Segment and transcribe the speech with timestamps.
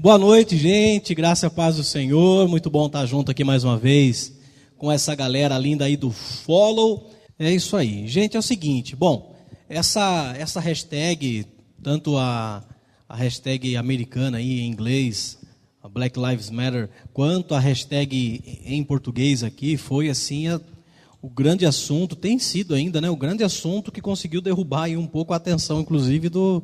[0.00, 1.12] Boa noite, gente.
[1.12, 2.46] Graça e paz do Senhor.
[2.46, 4.32] Muito bom estar junto aqui mais uma vez
[4.76, 7.10] com essa galera linda aí do Follow.
[7.36, 8.06] É isso aí.
[8.06, 8.94] Gente, é o seguinte.
[8.94, 9.34] Bom,
[9.68, 11.44] essa, essa hashtag,
[11.82, 12.62] tanto a,
[13.08, 15.36] a hashtag americana aí em inglês,
[15.82, 20.60] a Black Lives Matter, quanto a hashtag em português aqui, foi assim a,
[21.20, 23.10] o grande assunto, tem sido ainda, né?
[23.10, 26.62] O grande assunto que conseguiu derrubar aí um pouco a atenção, inclusive, do,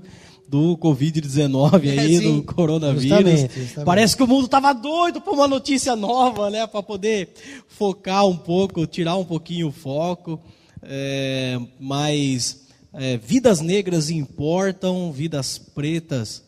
[0.49, 3.03] do Covid-19 aí, é, do coronavírus.
[3.03, 3.87] Justamente, justamente.
[3.87, 6.67] Parece que o mundo estava doido por uma notícia nova, né?
[6.67, 7.31] Para poder
[7.69, 10.41] focar um pouco, tirar um pouquinho o foco.
[10.83, 16.43] É, mas é, vidas negras importam, vidas pretas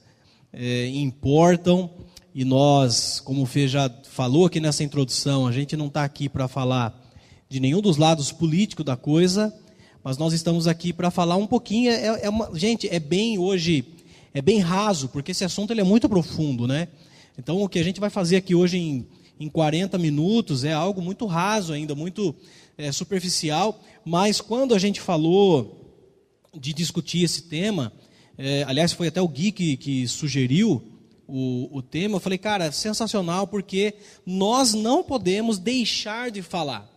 [0.53, 1.91] é, importam.
[2.35, 6.29] E nós, como o Fê já falou aqui nessa introdução, a gente não está aqui
[6.29, 6.95] para falar
[7.49, 9.55] de nenhum dos lados políticos da coisa,
[10.07, 11.91] mas nós estamos aqui para falar um pouquinho.
[11.91, 13.85] É, é uma, gente, é bem hoje,
[14.33, 16.87] é bem raso, porque esse assunto ele é muito profundo, né?
[17.37, 19.05] Então, o que a gente vai fazer aqui hoje em,
[19.41, 22.37] em 40 minutos é algo muito raso ainda, muito
[22.79, 23.83] é, superficial.
[24.05, 25.93] Mas quando a gente falou
[26.55, 27.93] de discutir esse tema,
[28.39, 30.85] é, aliás, foi até o Gui que, que sugeriu
[31.27, 36.89] o, o tema, eu falei, cara, sensacional, porque nós não podemos deixar de falar.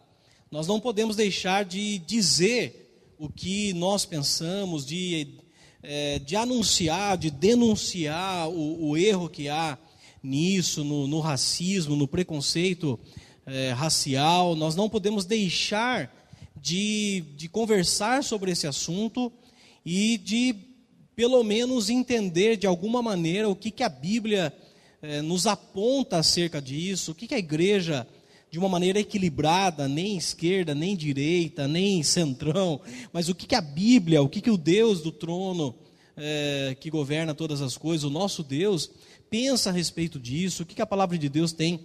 [0.52, 2.86] Nós não podemos deixar de dizer
[3.20, 5.28] o que nós pensamos, de,
[5.84, 9.78] é, de anunciar, de denunciar o, o, erro que há
[10.24, 12.98] nisso, no, no racismo, no preconceito
[13.46, 14.56] é, racial.
[14.56, 16.10] Nós não podemos deixar
[16.62, 19.30] de, de conversar sobre esse assunto
[19.86, 20.56] e de,
[21.14, 24.54] pelo menos, entender de alguma maneira o que, que a Bíblia
[25.02, 28.08] é, nos aponta acerca disso, o que, que a igreja
[28.52, 32.82] de uma maneira equilibrada, nem esquerda, nem direita, nem centrão,
[33.14, 35.76] mas o que, que a Bíblia, o que, que o Deus do trono
[36.18, 38.90] é, que governa todas as coisas, o nosso Deus,
[39.30, 41.80] pensa a respeito disso, o que, que a palavra de Deus tem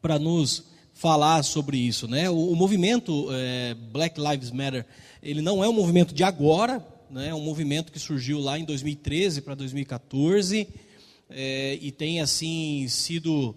[0.00, 2.06] para nos falar sobre isso.
[2.06, 2.28] Né?
[2.30, 4.86] O, o movimento é, Black Lives Matter,
[5.22, 7.28] ele não é um movimento de agora, né?
[7.28, 10.68] é um movimento que surgiu lá em 2013 para 2014,
[11.30, 13.56] é, e tem assim sido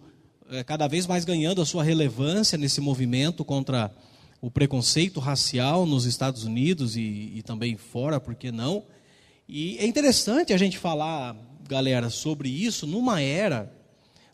[0.50, 3.92] é, cada vez mais ganhando a sua relevância nesse movimento contra
[4.42, 8.84] o preconceito racial nos Estados Unidos e, e também fora, por que não?
[9.48, 11.36] E é interessante a gente falar,
[11.68, 13.72] galera, sobre isso numa era.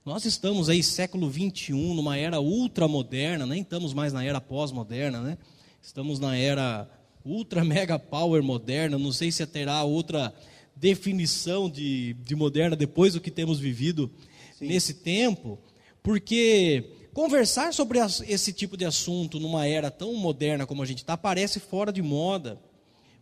[0.06, 5.38] Nós estamos aí século 21, numa era ultramoderna, nem estamos mais na era pós-moderna, né?
[5.82, 6.90] Estamos na era
[7.24, 8.98] ultra mega power moderna.
[8.98, 10.34] Não sei se terá outra
[10.76, 14.12] definição de, de moderna depois do que temos vivido
[14.58, 14.68] Sim.
[14.68, 15.60] nesse tempo.
[16.04, 21.16] Porque conversar sobre esse tipo de assunto numa era tão moderna como a gente está
[21.16, 22.60] parece fora de moda.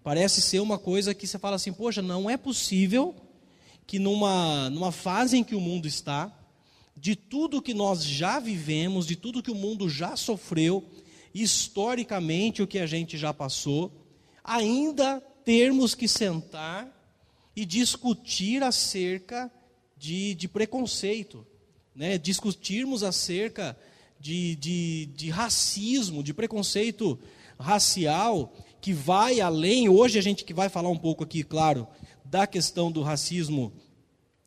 [0.01, 3.15] Parece ser uma coisa que você fala assim, poxa, não é possível
[3.85, 6.31] que numa, numa fase em que o mundo está,
[6.95, 10.87] de tudo que nós já vivemos, de tudo que o mundo já sofreu,
[11.33, 13.91] historicamente o que a gente já passou,
[14.43, 16.87] ainda termos que sentar
[17.55, 19.51] e discutir acerca
[19.97, 21.45] de, de preconceito
[21.99, 23.75] né, discutirmos acerca
[24.17, 27.19] de, de, de racismo, de preconceito
[27.59, 29.89] racial, que vai além.
[29.89, 31.85] Hoje a gente que vai falar um pouco aqui, claro,
[32.23, 33.73] da questão do racismo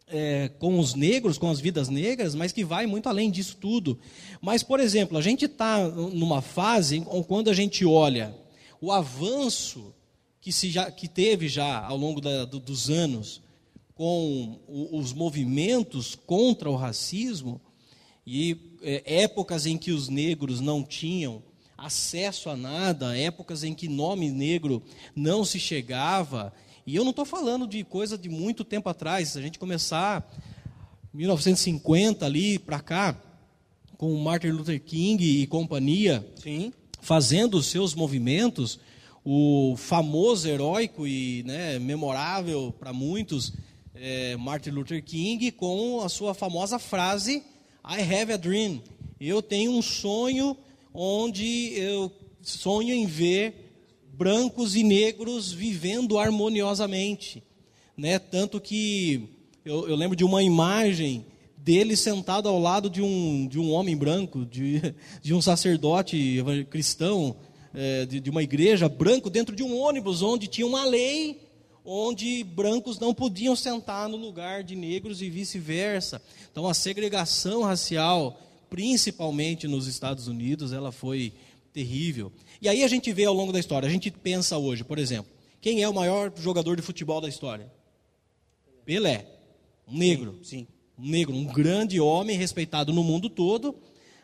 [0.06, 4.00] é, com os negros, com as vidas negras, mas que vai muito além disso tudo.
[4.40, 8.34] Mas, por exemplo, a gente está numa fase quando a gente olha
[8.80, 9.94] o avanço
[10.40, 13.41] que, se já, que teve já ao longo da, do, dos anos
[14.02, 17.60] com os movimentos contra o racismo
[18.26, 21.40] e é, épocas em que os negros não tinham
[21.78, 24.82] acesso a nada, épocas em que nome negro
[25.14, 26.52] não se chegava.
[26.84, 30.28] E eu não estou falando de coisa de muito tempo atrás, se a gente começar
[31.14, 33.16] 1950 ali para cá,
[33.96, 36.72] com Martin Luther King e companhia, Sim.
[37.00, 38.80] fazendo os seus movimentos,
[39.24, 43.52] o famoso, heróico e né, memorável para muitos
[43.94, 47.42] é, Martin Luther King com a sua famosa frase
[47.84, 48.82] I have a dream.
[49.20, 50.56] Eu tenho um sonho
[50.94, 52.10] onde eu
[52.40, 53.54] sonho em ver
[54.14, 57.42] brancos e negros vivendo harmoniosamente,
[57.96, 58.18] né?
[58.18, 59.28] Tanto que
[59.64, 61.24] eu, eu lembro de uma imagem
[61.56, 67.36] dele sentado ao lado de um, de um homem branco, de, de um sacerdote cristão,
[67.74, 71.40] é, de, de uma igreja branco, dentro de um ônibus onde tinha uma lei
[71.84, 76.22] onde brancos não podiam sentar no lugar de negros e vice-versa.
[76.50, 78.40] Então a segregação racial,
[78.70, 81.32] principalmente nos Estados Unidos, ela foi
[81.72, 82.32] terrível.
[82.60, 85.30] E aí a gente vê ao longo da história, a gente pensa hoje, por exemplo,
[85.60, 87.70] quem é o maior jogador de futebol da história?
[88.84, 89.26] Pelé,
[89.88, 90.38] um negro.
[90.42, 90.66] Sim.
[90.98, 93.74] Um negro, um grande homem respeitado no mundo todo,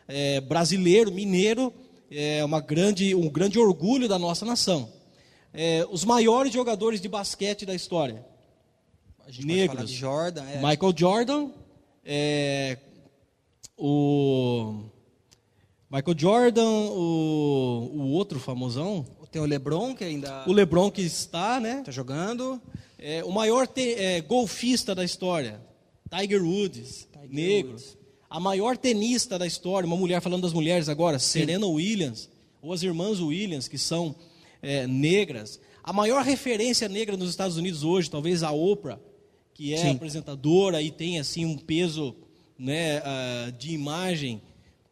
[0.07, 1.73] é, brasileiro, mineiro,
[2.11, 4.91] é uma grande, um grande orgulho da nossa nação.
[5.53, 8.25] É, os maiores jogadores de basquete da história.
[9.43, 9.89] negros.
[9.89, 10.55] Jordan, é.
[10.57, 11.49] Michael Jordan,
[12.05, 12.77] é,
[13.77, 14.83] o
[15.89, 19.05] Michael Jordan, o, o outro famosão.
[19.31, 20.43] Tem o LeBron que ainda.
[20.47, 21.79] O LeBron que está, né?
[21.79, 22.61] Está jogando.
[22.97, 25.61] É, o maior te, é, golfista da história,
[26.09, 27.71] Tiger Woods, Tiger negro.
[27.71, 27.97] Woods.
[28.29, 31.39] A maior tenista da história, uma mulher falando das mulheres agora, Sim.
[31.39, 32.29] Serena Williams,
[32.61, 34.15] ou as irmãs Williams, que são
[34.61, 35.59] é, negras.
[35.83, 38.99] A maior referência negra nos Estados Unidos hoje, talvez a Oprah,
[39.53, 39.91] que é Sim.
[39.91, 42.15] apresentadora e tem assim um peso
[42.57, 44.41] né, uh, de imagem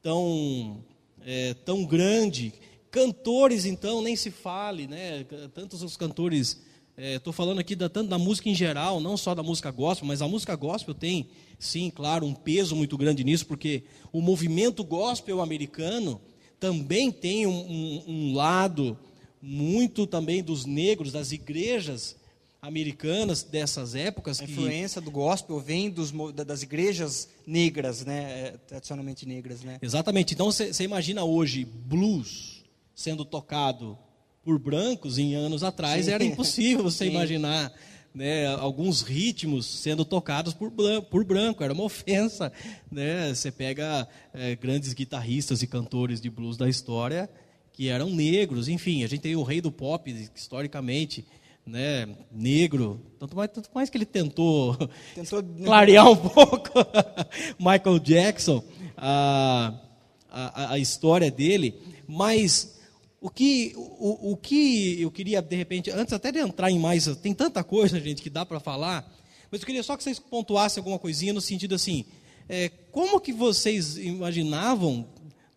[0.02, 0.84] tão,
[1.26, 2.54] é, tão grande.
[2.90, 5.26] Cantores, então, nem se fale, né?
[5.54, 6.62] Tantos os cantores.
[6.98, 10.08] Estou é, falando aqui da, tanto da música em geral, não só da música gospel,
[10.08, 11.28] mas a música gospel tem,
[11.60, 16.20] sim, claro, um peso muito grande nisso, porque o movimento gospel americano
[16.60, 18.98] também tem um, um, um lado
[19.42, 22.16] muito também dos negros, das igrejas
[22.62, 24.42] americanas dessas épocas.
[24.42, 29.78] A influência do gospel vem dos, das igrejas negras, né, é, tradicionalmente negras, né?
[29.82, 30.34] Exatamente.
[30.34, 32.64] Então você imagina hoje blues
[32.96, 33.98] sendo tocado
[34.44, 36.12] por brancos em anos atrás Sim.
[36.12, 37.12] era impossível você Sim.
[37.12, 37.74] imaginar.
[38.16, 40.72] Né, alguns ritmos sendo tocados por,
[41.08, 42.52] por branco, era uma ofensa.
[42.92, 43.32] Né?
[43.32, 47.30] Você pega é, grandes guitarristas e cantores de blues da história
[47.78, 51.24] que eram negros, enfim, a gente tem o rei do pop, historicamente,
[51.64, 54.76] né, negro, tanto mais, tanto mais que ele tentou,
[55.14, 56.72] tentou clarear um pouco
[57.60, 58.64] Michael Jackson,
[58.98, 59.80] a,
[60.28, 61.76] a, a, história dele,
[62.08, 62.80] mas
[63.22, 67.06] o que, o, o que eu queria, de repente, antes até de entrar em mais,
[67.18, 69.08] tem tanta coisa, gente, que dá para falar,
[69.52, 72.06] mas eu queria só que vocês pontuassem alguma coisinha no sentido assim,
[72.50, 75.08] é, como que vocês imaginavam,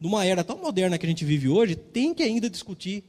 [0.00, 3.04] numa era tão moderna que a gente vive hoje, tem que ainda discutir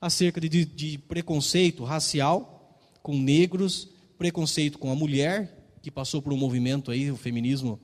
[0.00, 6.36] acerca de, de preconceito racial com negros, preconceito com a mulher, que passou por um
[6.36, 7.80] movimento aí, o feminismo,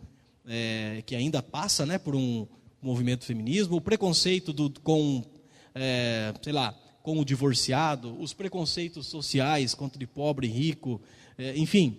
[0.47, 2.47] é, que ainda passa né, por um
[2.81, 5.25] movimento feminismo, o preconceito do, com,
[5.75, 11.00] é, sei lá, com o divorciado, os preconceitos sociais contra o pobre e rico,
[11.37, 11.97] é, enfim,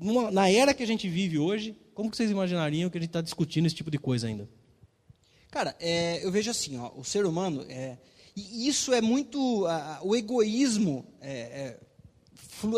[0.00, 3.10] numa, na era que a gente vive hoje, como que vocês imaginariam que a gente
[3.10, 4.48] está discutindo esse tipo de coisa ainda?
[5.54, 7.96] Cara, é, eu vejo assim, ó, o ser humano, é,
[8.34, 9.64] e isso é muito.
[9.64, 9.68] Uh,
[10.02, 11.06] o egoísmo.
[11.20, 11.76] É,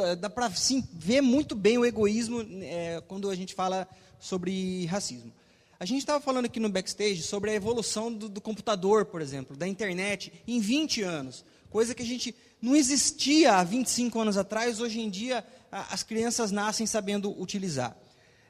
[0.04, 0.52] é, dá para
[0.92, 3.88] ver muito bem o egoísmo é, quando a gente fala
[4.20, 5.32] sobre racismo.
[5.80, 9.56] A gente estava falando aqui no backstage sobre a evolução do, do, computador, por exemplo,
[9.56, 11.46] da internet, em 20 anos.
[11.70, 16.02] Coisa que a gente não existia há 25 anos atrás, hoje em dia a, as
[16.02, 17.96] crianças nascem sabendo utilizar.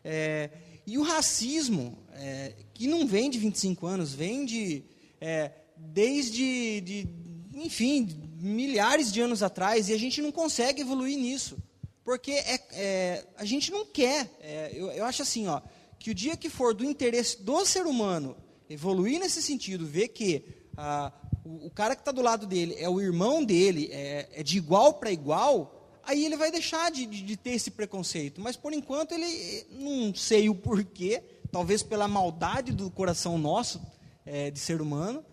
[0.05, 0.50] É,
[0.87, 4.85] e o racismo, é, que não vem de 25 anos, vem de
[5.21, 7.09] é, desde, de,
[7.55, 11.59] enfim, milhares de anos atrás, e a gente não consegue evoluir nisso.
[12.05, 14.31] Porque é, é a gente não quer.
[14.41, 15.61] É, eu, eu acho assim, ó,
[15.99, 18.37] que o dia que for do interesse do ser humano
[18.71, 20.44] evoluir nesse sentido, ver que
[20.77, 21.12] ah,
[21.44, 24.56] o, o, cara que está do lado dele é o irmão dele, é, é de
[24.56, 25.75] igual para igual,
[26.06, 28.41] aí ele vai deixar de, de, de, ter esse preconceito.
[28.41, 33.81] Mas por enquanto ele não sei o porquê, talvez pela maldade do coração nosso
[34.25, 35.25] é, de ser humano,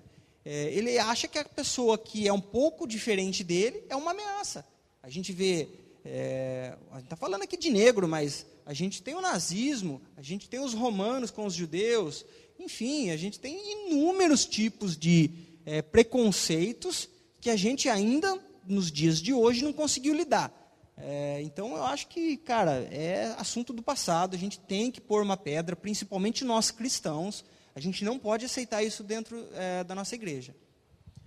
[0.43, 4.65] é, ele acha que a pessoa que é um pouco diferente dele é uma ameaça.
[5.01, 5.69] A gente vê,
[6.03, 10.21] é, a gente está falando aqui de negro, mas a gente tem o nazismo, a
[10.21, 12.25] gente tem os romanos com os judeus,
[12.59, 15.29] enfim, a gente tem inúmeros tipos de
[15.65, 17.09] é, preconceitos
[17.41, 20.62] que a gente ainda, nos dias de hoje, não conseguiu lidar.
[20.97, 25.23] É, então, eu acho que, cara, é assunto do passado, a gente tem que pôr
[25.23, 27.43] uma pedra, principalmente nós cristãos,
[27.75, 30.55] a gente não pode aceitar isso dentro é, da nossa igreja.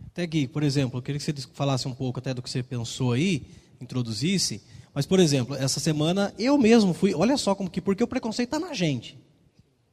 [0.06, 2.62] Até Gui, por exemplo, eu queria que você falasse um pouco até do que você
[2.62, 3.46] pensou aí,
[3.80, 4.62] introduzisse.
[4.94, 7.14] Mas, por exemplo, essa semana eu mesmo fui.
[7.14, 7.82] Olha só como que.
[7.82, 9.18] Porque o preconceito está na gente.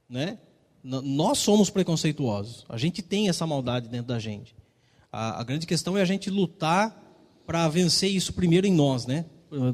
[0.07, 0.37] Né?
[0.81, 2.65] Nós somos preconceituosos.
[2.69, 4.55] A gente tem essa maldade dentro da gente.
[5.11, 6.97] A, a grande questão é a gente lutar
[7.45, 9.25] para vencer isso primeiro em nós, né?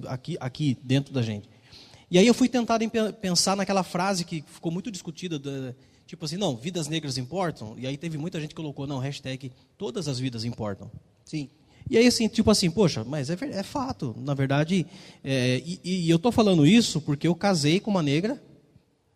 [0.08, 1.50] Aqui, aqui dentro da gente.
[2.12, 2.84] E aí eu fui tentado
[3.22, 5.74] pensar naquela frase que ficou muito discutida da,
[6.10, 7.76] Tipo assim, não, vidas negras importam.
[7.78, 10.90] E aí teve muita gente que colocou, não, hashtag todas as vidas importam.
[11.24, 11.52] Sim.
[11.88, 14.16] E aí, assim, tipo assim, poxa, mas é, é fato.
[14.18, 14.88] Na verdade,
[15.24, 18.42] é, e, e, eu estou falando isso porque eu casei com uma negra.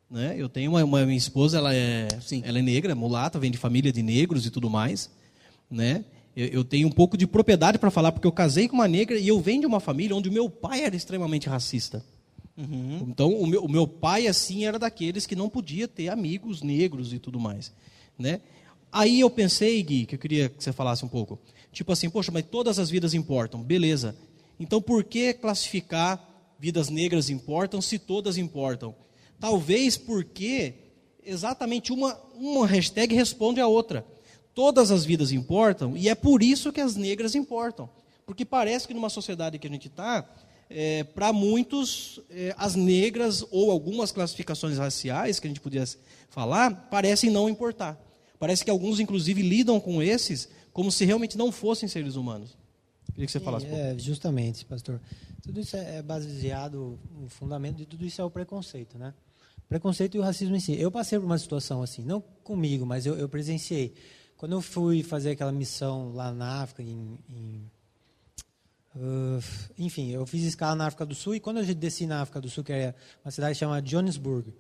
[0.08, 0.36] Né?
[0.38, 2.44] Eu tenho uma, uma minha esposa, ela é, Sim.
[2.46, 5.10] ela é negra, mulata, vem de família de negros e tudo mais.
[5.72, 6.06] Né?
[6.36, 9.28] Eu, tenho um pouco de propriedade para falar, porque eu casei com uma negra e
[9.28, 12.04] eu venho de uma família onde o meu pai era extremamente racista.
[12.58, 13.06] Uhum.
[13.08, 17.14] Então, o meu, o meu pai, assim, era daqueles que não podia ter amigos negros
[17.14, 17.72] e tudo mais.
[18.18, 18.42] Né?
[18.92, 21.40] Aí eu pensei, Gui, que eu queria que você falasse um pouco.
[21.72, 23.62] Tipo assim, poxa, mas todas as vidas importam.
[23.62, 24.16] Beleza.
[24.60, 28.96] Então, por que classificar vidas negras importam se todas importam?
[29.40, 30.76] Talvez porque
[31.26, 34.06] exatamente uma, uma hashtag responde a outra.
[34.54, 37.90] Todas as vidas importam e é por isso que as negras importam.
[38.26, 40.28] Porque parece que numa sociedade que a gente está,
[40.70, 45.98] é, para muitos, é, as negras ou algumas classificações raciais que a gente pudesse
[46.30, 48.00] falar, parecem não importar.
[48.40, 52.58] Parece que alguns, inclusive, lidam com esses como se realmente não fossem seres humanos.
[53.14, 53.68] Queria que você falasse.
[53.68, 55.00] É, justamente, pastor.
[55.44, 59.14] Tudo isso é, é baseado, o fundamento de tudo isso é o preconceito, né?
[59.70, 60.80] Preconceito e o racismo em si.
[60.80, 63.94] Eu passei por uma situação assim, não comigo, mas eu, eu presenciei.
[64.44, 67.72] Quando eu fui fazer aquela missão lá na África, em, em
[68.94, 69.42] uh,
[69.78, 72.50] enfim, eu fiz escala na África do Sul e quando eu desci na África do
[72.50, 74.54] Sul, que é uma cidade chamada Johannesburg,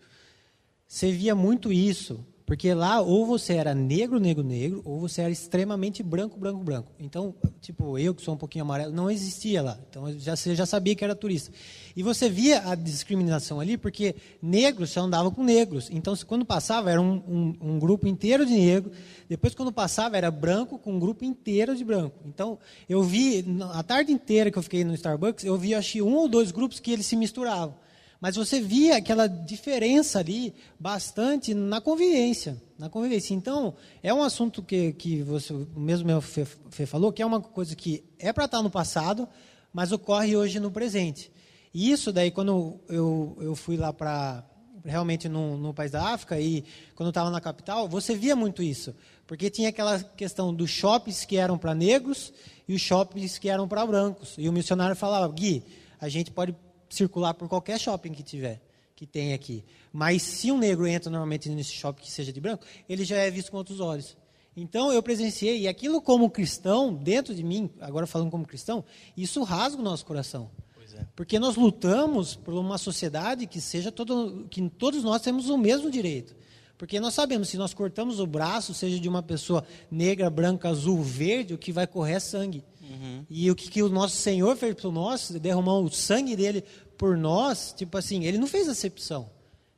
[0.87, 5.31] você via muito isso porque lá ou você era negro, negro, negro, ou você era
[5.31, 6.91] extremamente branco, branco, branco.
[6.99, 9.79] Então, tipo, eu que sou um pouquinho amarelo, não existia lá.
[9.89, 11.51] Então, já, você já sabia que era turista.
[11.95, 15.89] E você via a discriminação ali, porque negros só andavam com negros.
[15.89, 18.91] Então, quando passava, era um, um, um grupo inteiro de negro.
[19.29, 22.19] Depois, quando passava, era branco com um grupo inteiro de branco.
[22.25, 22.59] Então,
[22.89, 26.27] eu vi, a tarde inteira que eu fiquei no Starbucks, eu vi, acho um ou
[26.27, 27.82] dois grupos que eles se misturavam.
[28.23, 32.55] Mas você via aquela diferença ali bastante na convivência.
[32.79, 33.33] Na convivência.
[33.33, 37.25] Então, é um assunto que, que você, o mesmo meu Fê, Fê falou, que é
[37.25, 39.27] uma coisa que é para estar no passado,
[39.73, 41.29] mas ocorre hoje no presente.
[41.73, 44.41] E isso daí, quando eu, eu fui lá para
[44.85, 46.63] realmente no, no país da África e
[46.95, 48.95] quando estava na capital, você via muito isso.
[49.27, 52.31] Porque tinha aquela questão dos shoppings que eram para negros
[52.69, 54.35] e os shoppings que eram para brancos.
[54.37, 55.61] E o missionário falava, Gui,
[55.99, 56.55] a gente pode
[56.93, 58.61] circular por qualquer shopping que tiver,
[58.95, 59.63] que tem aqui.
[59.91, 63.29] Mas se um negro entra normalmente nesse shopping que seja de branco, ele já é
[63.29, 64.15] visto com outros olhos.
[64.55, 68.83] Então eu presenciei, e aquilo como cristão, dentro de mim, agora falando como cristão,
[69.17, 70.49] isso rasga o nosso coração.
[70.95, 71.05] É.
[71.15, 75.89] Porque nós lutamos por uma sociedade que seja todo, que todos nós temos o mesmo
[75.89, 76.35] direito.
[76.77, 81.01] Porque nós sabemos, se nós cortamos o braço, seja de uma pessoa negra, branca, azul,
[81.01, 82.63] verde, o que vai correr é sangue.
[82.81, 83.25] Uhum.
[83.29, 86.63] E o que, que, o nosso Senhor fez por nós, derramou o sangue dele
[86.97, 89.29] por nós, tipo assim, ele não fez acepção.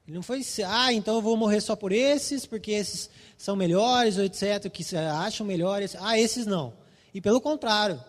[0.07, 4.17] Ele não foi, ah, então eu vou morrer só por esses, porque esses são melhores,
[4.17, 5.95] ou etc., que acham melhores.
[5.99, 6.73] Ah, esses não.
[7.13, 7.99] E pelo contrário,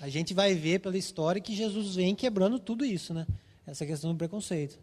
[0.00, 3.26] a gente vai ver pela história que Jesus vem quebrando tudo isso, né?
[3.66, 4.78] Essa questão do preconceito.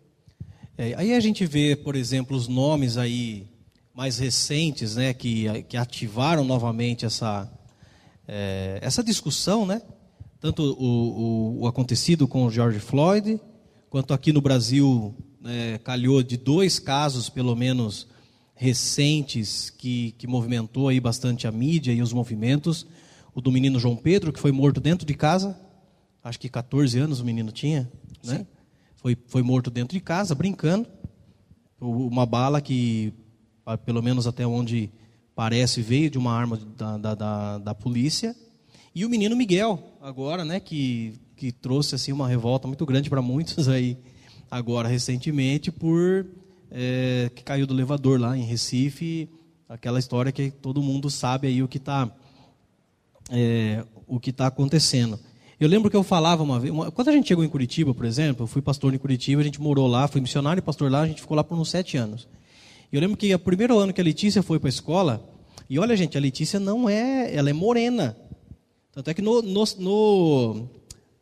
[0.75, 3.47] É, aí a gente vê, por exemplo, os nomes aí
[3.93, 7.47] mais recentes, né, que, que ativaram novamente essa,
[8.27, 9.83] é, essa discussão, né?
[10.39, 13.39] Tanto o, o, o acontecido com o George Floyd,
[13.93, 15.13] quanto aqui no Brasil
[15.45, 18.07] é, calhou de dois casos, pelo menos,
[18.55, 22.87] recentes, que, que movimentou aí bastante a mídia e os movimentos.
[23.35, 25.55] O do menino João Pedro, que foi morto dentro de casa,
[26.23, 27.87] acho que 14 anos o menino tinha,
[28.23, 28.47] né?
[28.95, 30.87] Foi, foi morto dentro de casa, brincando.
[31.79, 33.13] Uma bala que,
[33.85, 34.89] pelo menos até onde
[35.35, 38.35] parece, veio de uma arma da, da, da, da polícia.
[38.95, 43.21] E o menino Miguel, agora, né, que que trouxe assim uma revolta muito grande para
[43.21, 43.97] muitos aí
[44.49, 46.27] agora recentemente por
[46.71, 49.29] é, que caiu do elevador lá em Recife,
[49.67, 52.11] aquela história que todo mundo sabe aí o que está
[53.31, 55.19] é, o que está acontecendo.
[55.59, 58.05] Eu lembro que eu falava uma vez, uma, quando a gente chegou em Curitiba, por
[58.05, 61.01] exemplo, eu fui pastor em Curitiba, a gente morou lá, fui missionário e pastor lá,
[61.01, 62.27] a gente ficou lá por uns sete anos.
[62.91, 65.27] Eu lembro que o primeiro ano que a Letícia foi para a escola,
[65.69, 68.17] e olha gente, a Letícia não é, ela é morena.
[68.91, 70.69] Tanto é que no, no, no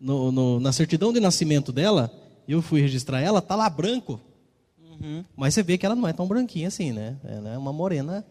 [0.02, 2.12] no, no, na certidão de nascimento dela,
[2.48, 4.20] eu fui registrar ela, tá lá branco.
[4.80, 5.24] Uhum.
[5.38, 7.16] Mas você vê que ela não é tão branquinha assim, né?
[7.24, 8.26] Ela é uma morena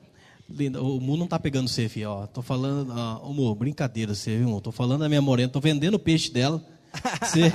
[0.48, 0.82] linda.
[0.82, 2.10] O mundo não tá pegando você, filho.
[2.10, 4.60] Ó, tô falando, ó, amor, brincadeira, você viu?
[4.60, 6.62] Tô falando da minha morena, tô vendendo o peixe dela.
[7.22, 7.52] Você...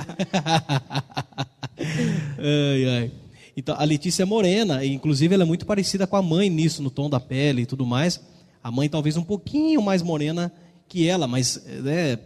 [2.38, 3.12] ai, ai.
[3.54, 6.82] Então, a Letícia é morena, e inclusive ela é muito parecida com a mãe nisso,
[6.82, 8.18] no tom da pele e tudo mais.
[8.64, 10.50] A mãe talvez um pouquinho mais morena
[10.88, 12.18] que ela, mas é,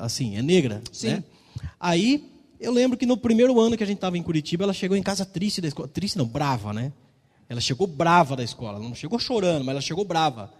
[0.00, 0.82] assim, é negra.
[0.90, 1.08] Sim.
[1.08, 1.24] Né?
[1.78, 4.96] Aí, eu lembro que no primeiro ano que a gente estava em Curitiba, ela chegou
[4.96, 5.88] em casa triste da escola.
[5.88, 6.92] Triste não, brava, né?
[7.48, 8.78] Ela chegou brava da escola.
[8.78, 10.52] Ela não chegou chorando, mas ela chegou brava.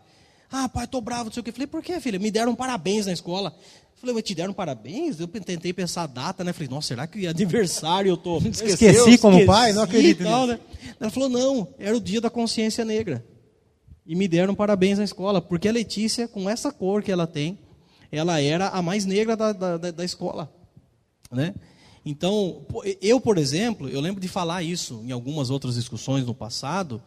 [0.50, 1.50] Ah, pai, tô bravo, não sei o que.
[1.50, 2.18] Eu falei, por que, filha?
[2.18, 3.54] Me deram parabéns na escola.
[3.96, 5.18] Eu falei, mas te deram parabéns?
[5.18, 6.52] Eu tentei pensar a data, né?
[6.52, 8.38] Falei, nossa, será que aniversário eu tô.
[8.46, 9.72] Esqueci, esqueci como esqueci, pai?
[9.72, 10.22] Não acredito.
[10.22, 10.60] Tal, né?
[11.00, 13.24] Ela falou, não, era o dia da consciência negra.
[14.06, 17.58] E me deram parabéns na escola, porque a Letícia, com essa cor que ela tem,
[18.12, 20.52] ela era a mais negra da, da, da escola.
[21.30, 21.54] Né?
[22.04, 22.64] Então,
[23.00, 27.02] eu, por exemplo, eu lembro de falar isso em algumas outras discussões no passado,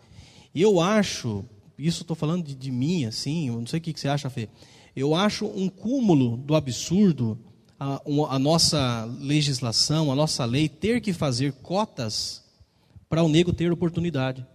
[0.53, 1.45] eu acho,
[1.77, 4.29] isso estou falando de, de, mim, assim, eu não sei o que, que você acha,
[4.29, 4.49] Fê,
[4.95, 7.37] eu acho um cúmulo do absurdo
[7.79, 12.43] a, a nossa legislação, a nossa lei ter que fazer cotas
[13.07, 14.45] para o negro ter oportunidade.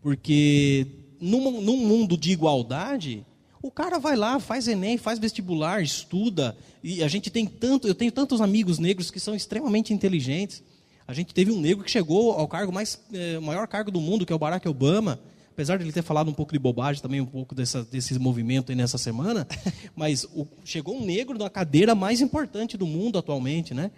[0.00, 0.86] Porque
[1.20, 3.24] num, num mundo de igualdade,
[3.62, 6.56] o cara vai lá, faz Enem, faz vestibular, estuda.
[6.82, 10.62] E a gente tem tanto, eu tenho tantos amigos negros que são extremamente inteligentes.
[11.06, 14.26] A gente teve um negro que chegou ao cargo mais é, maior cargo do mundo,
[14.26, 15.20] que é o Barack Obama.
[15.52, 18.70] Apesar de ele ter falado um pouco de bobagem também, um pouco dessa, desse movimento
[18.70, 19.48] aí nessa semana,
[19.96, 23.90] mas o, chegou um negro na cadeira mais importante do mundo atualmente, né?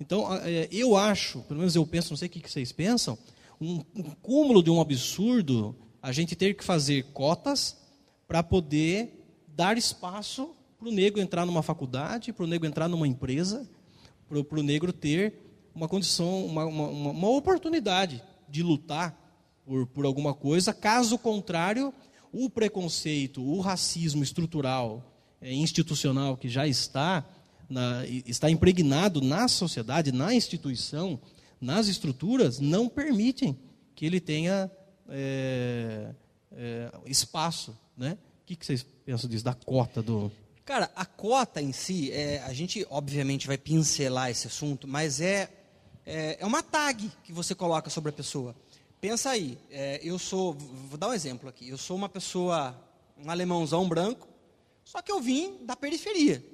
[0.00, 3.18] Então, é, eu acho, pelo menos eu penso, não sei o que vocês pensam,
[3.60, 7.76] um, um cúmulo de um absurdo a gente ter que fazer cotas
[8.32, 13.06] para poder dar espaço para o negro entrar numa faculdade, para o negro entrar numa
[13.06, 13.68] empresa,
[14.26, 15.34] para o negro ter
[15.74, 19.14] uma condição, uma, uma, uma, oportunidade de lutar
[19.66, 20.72] por, por alguma coisa.
[20.72, 21.92] Caso contrário,
[22.32, 27.28] o preconceito, o racismo estrutural, é, institucional que já está,
[27.68, 31.20] na, está impregnado na sociedade, na instituição,
[31.60, 33.58] nas estruturas, não permitem
[33.94, 34.70] que ele tenha
[35.06, 36.14] é,
[36.56, 38.18] é, espaço, né?
[38.42, 40.30] O que, que vocês pensam disso, da cota do...
[40.64, 45.50] Cara, a cota em si, é, a gente obviamente vai pincelar esse assunto, mas é,
[46.06, 48.54] é, é, uma tag que você coloca sobre a pessoa.
[49.00, 52.76] Pensa aí, é, eu sou, vou dar um exemplo aqui, eu sou uma pessoa,
[53.18, 54.28] um alemãozão branco,
[54.84, 56.44] só que eu vim da periferia.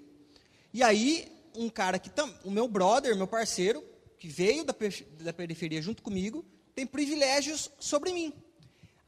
[0.73, 3.85] E aí, um cara que, tam, o meu brother, meu parceiro,
[4.19, 4.75] que veio da,
[5.21, 8.33] da periferia junto comigo, tem privilégios sobre mim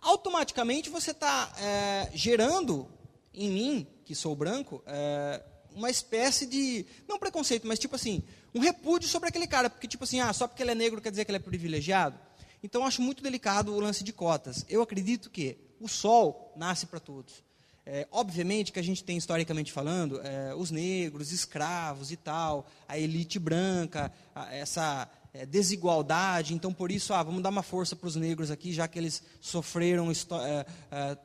[0.03, 2.89] automaticamente você está é, gerando
[3.33, 5.43] em mim, que sou branco, é,
[5.75, 8.23] uma espécie de, não preconceito, mas tipo assim,
[8.55, 11.11] um repúdio sobre aquele cara, porque tipo assim, ah, só porque ele é negro quer
[11.11, 12.19] dizer que ele é privilegiado.
[12.63, 14.67] Então, acho muito delicado o lance de cotas.
[14.69, 17.43] Eu acredito que o sol nasce para todos.
[17.87, 22.99] É, obviamente que a gente tem, historicamente falando, é, os negros, escravos e tal, a
[22.99, 28.09] elite branca, a, essa é, desigualdade, então por isso, ah, vamos dar uma força para
[28.09, 31.19] os negros aqui, já que eles sofreram é, é,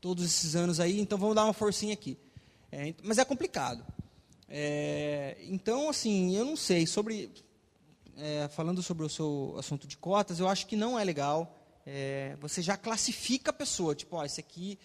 [0.00, 2.18] todos esses anos aí, então vamos dar uma forcinha aqui.
[2.70, 3.84] É, mas é complicado.
[4.48, 7.30] É, então, assim, eu não sei, sobre,
[8.50, 11.54] falando sobre o seu assunto de cotas, eu acho que não é legal,
[12.40, 14.78] você já classifica a pessoa, tipo, ó, esse aqui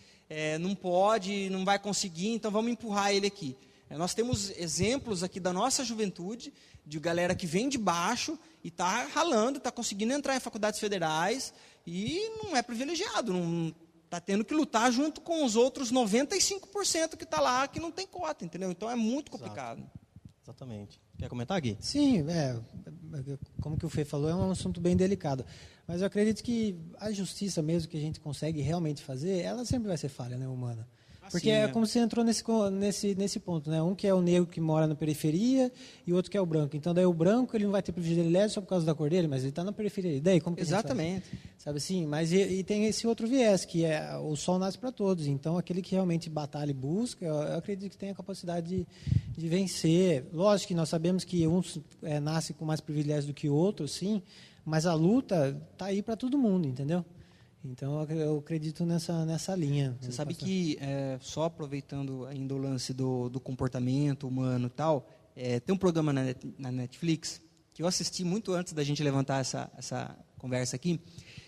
[0.59, 3.57] não pode, não vai conseguir, então vamos empurrar ele aqui.
[3.97, 6.53] Nós temos exemplos aqui da nossa juventude,
[6.85, 11.53] de galera que vem de baixo e está ralando, está conseguindo entrar em faculdades federais
[11.85, 13.73] e não é privilegiado, não
[14.05, 18.05] está tendo que lutar junto com os outros 95% que está lá que não tem
[18.05, 18.71] cota, entendeu?
[18.71, 19.79] Então é muito complicado.
[19.79, 20.03] Exato.
[20.43, 21.01] Exatamente.
[21.17, 21.77] Quer comentar, Gui?
[21.79, 22.59] Sim, é,
[23.61, 25.45] como que o Fê falou, é um assunto bem delicado.
[25.87, 29.87] Mas eu acredito que a justiça mesmo que a gente consegue realmente fazer, ela sempre
[29.87, 30.87] vai ser falha, né, humana.
[31.31, 33.81] Porque é, é como você entrou nesse, nesse, nesse ponto, né?
[33.81, 35.71] Um que é o negro que mora na periferia
[36.05, 36.75] e outro que é o branco.
[36.75, 39.27] Então, daí o branco ele não vai ter privilégio só por causa da cor dele,
[39.27, 40.17] mas ele está na periferia.
[40.17, 41.25] E daí, como que Exatamente.
[41.57, 42.05] Sabe assim?
[42.05, 45.27] Mas e, e, tem esse outro viés, que é o sol nasce para todos.
[45.27, 48.87] Então, aquele que realmente batalha e busca, eu, eu acredito que tem a capacidade de,
[49.37, 50.25] de vencer.
[50.33, 54.21] Lógico que nós sabemos que uns é, nascem com mais privilégio do que outros, sim,
[54.65, 57.05] mas a luta está aí para todo mundo, entendeu?
[57.65, 59.97] Então eu acredito nessa, nessa linha.
[60.01, 60.45] Você sabe passar.
[60.45, 65.73] que, é, só aproveitando ainda o lance do, do comportamento humano e tal, é, tem
[65.73, 66.21] um programa na,
[66.57, 67.41] na, Netflix
[67.73, 70.99] que eu assisti muito antes da gente levantar essa, essa conversa aqui,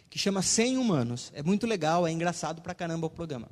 [0.09, 1.31] que chama 100 Humanos.
[1.35, 3.49] É muito legal, é engraçado pra caramba o programa.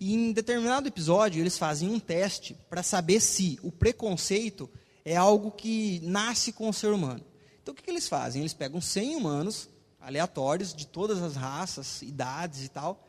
[0.00, 4.68] E em determinado episódio eles fazem um teste para saber se o preconceito
[5.04, 7.24] é algo que nasce com o ser humano.
[7.62, 8.42] Então o que, que eles fazem?
[8.42, 9.68] Eles pegam 100 humanos
[10.04, 13.02] aleatórios de todas as raças, idades e tal,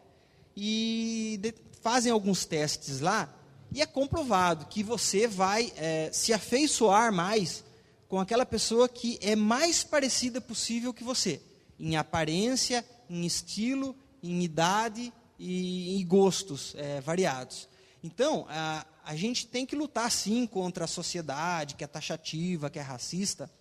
[0.55, 3.34] e de, fazem alguns testes lá
[3.71, 7.63] e é comprovado que você vai é, se afeiçoar mais
[8.08, 11.41] com aquela pessoa que é mais parecida possível que você,
[11.79, 17.67] em aparência, em estilo, em idade e em gostos é, variados.
[18.03, 22.79] Então, a, a gente tem que lutar sim contra a sociedade que é taxativa, que
[22.79, 23.51] é racista,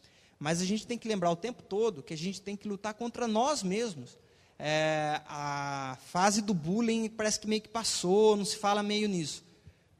[0.44, 2.92] mas a gente tem que lembrar o tempo todo que a gente tem que lutar
[2.92, 4.18] contra nós mesmos.
[4.58, 9.42] É, a fase do bullying parece que meio que passou, não se fala meio nisso.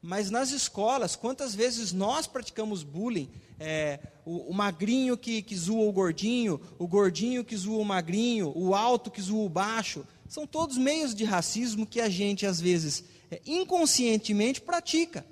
[0.03, 3.27] Mas nas escolas, quantas vezes nós praticamos bullying?
[3.59, 8.53] É, o, o, magrinho que, que zoa o gordinho, o gordinho que zoa o magrinho,
[8.55, 10.05] o alto que zoa o baixo.
[10.29, 15.25] São todos meios de racismo que a gente, às vezes, é, inconscientemente pratica.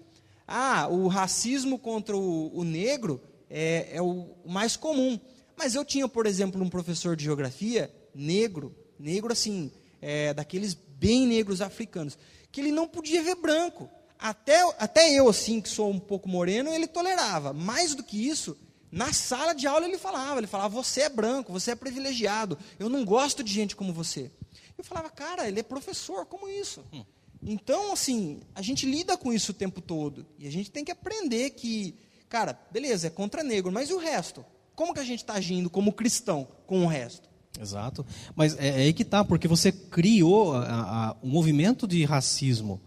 [0.47, 3.21] Ah, o racismo contra o, o negro
[3.54, 5.20] é, é o mais comum.
[5.56, 11.28] Mas eu tinha, por exemplo, um professor de geografia negro, negro assim, é, daqueles bem
[11.28, 12.18] negros africanos,
[12.52, 13.88] que ele não podia ver branco.
[14.18, 17.54] Até, até eu, assim, que sou um pouco moreno, ele tolerava.
[17.54, 18.58] Mais do que isso,
[18.92, 22.89] na sala de aula ele falava, ele falava, você é branco, você é privilegiado, eu
[22.89, 24.32] não gosto de gente como você.
[24.78, 26.84] Eu falava, cara, ele é professor, como isso?
[26.92, 27.04] Hum.
[27.46, 30.26] Então, assim, a gente lida com isso o tempo todo.
[30.39, 31.96] E a gente tem que aprender que,
[32.34, 34.43] cara, beleza, é contra negro, mas e o resto?
[34.74, 37.30] Como que a gente está agindo como cristão com o resto?
[37.62, 38.04] Exato.
[38.36, 42.82] Mas é, é aí que está, porque você criou o um movimento de racismo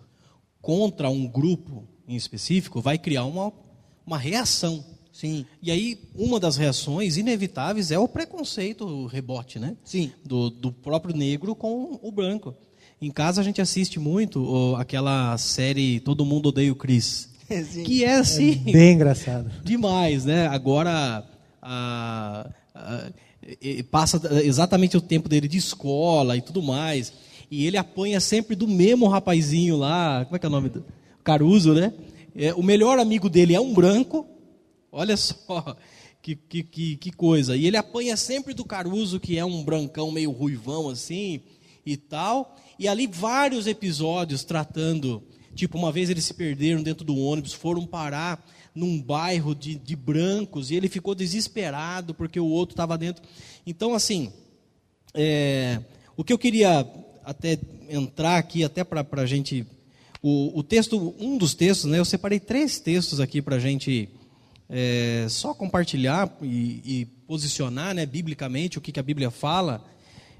[0.60, 3.52] contra um grupo em específico, vai criar uma,
[4.04, 4.84] uma reação.
[5.12, 5.46] Sim.
[5.62, 9.76] E aí, uma das reações inevitáveis é o preconceito, o rebote, né?
[9.84, 10.10] Sim.
[10.24, 12.52] Do, do próprio negro com o branco.
[13.00, 17.35] Em casa a gente assiste muito ó, aquela série Todo Mundo Odeia o Chris.
[17.64, 17.84] Sim.
[17.84, 18.62] Que é assim.
[18.66, 19.50] É bem engraçado.
[19.62, 20.46] Demais, né?
[20.48, 21.24] Agora.
[21.62, 23.10] A, a,
[23.90, 27.12] passa exatamente o tempo dele de escola e tudo mais.
[27.50, 30.24] E ele apanha sempre do mesmo rapazinho lá.
[30.24, 30.68] Como é que é o nome?
[30.68, 30.84] Do?
[31.22, 31.92] Caruso, né?
[32.34, 34.26] É, o melhor amigo dele é um branco.
[34.90, 35.76] Olha só
[36.20, 37.56] que, que, que, que coisa.
[37.56, 41.40] E ele apanha sempre do Caruso, que é um brancão meio ruivão assim
[41.84, 42.56] e tal.
[42.78, 45.22] E ali vários episódios tratando.
[45.56, 49.96] Tipo, uma vez eles se perderam dentro do ônibus, foram parar num bairro de, de
[49.96, 53.24] brancos, e ele ficou desesperado porque o outro estava dentro.
[53.66, 54.30] Então, assim,
[55.14, 55.80] é,
[56.16, 56.86] o que eu queria
[57.24, 59.66] até entrar aqui, até para a gente.
[60.22, 64.08] O, o, texto, um dos textos, né, eu separei três textos aqui para a gente
[64.68, 69.84] é, só compartilhar e, e, posicionar né, biblicamente o que, que a Bíblia fala.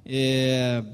[0.05, 0.85] É,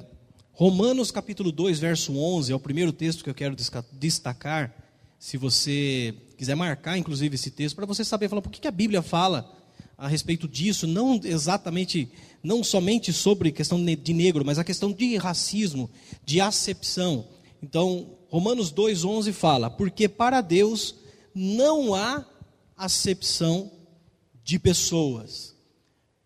[0.55, 3.57] Romanos capítulo 2, verso 11, é o primeiro texto que eu quero
[3.93, 4.75] destacar.
[5.19, 9.01] Se você quiser marcar, inclusive, esse texto, para você saber falar por que, a Bíblia
[9.01, 9.51] fala
[9.97, 12.13] a respeito disso, não exatamente,
[12.43, 15.91] não somente sobre questão de negro, mas a questão de racismo,
[16.23, 17.27] de acepção.
[17.63, 20.97] Então, Romanos 2,11 fala: Porque para Deus
[21.35, 22.27] não há
[22.77, 23.71] acepção
[24.45, 25.57] de pessoas.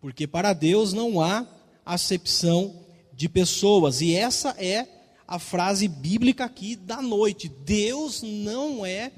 [0.01, 1.47] Porque para Deus não há
[1.85, 2.86] acepção de
[3.29, 4.01] pessoas.
[4.01, 4.85] E essa é
[5.27, 7.49] a frase bíblica aqui da noite.
[7.49, 9.11] Deus não é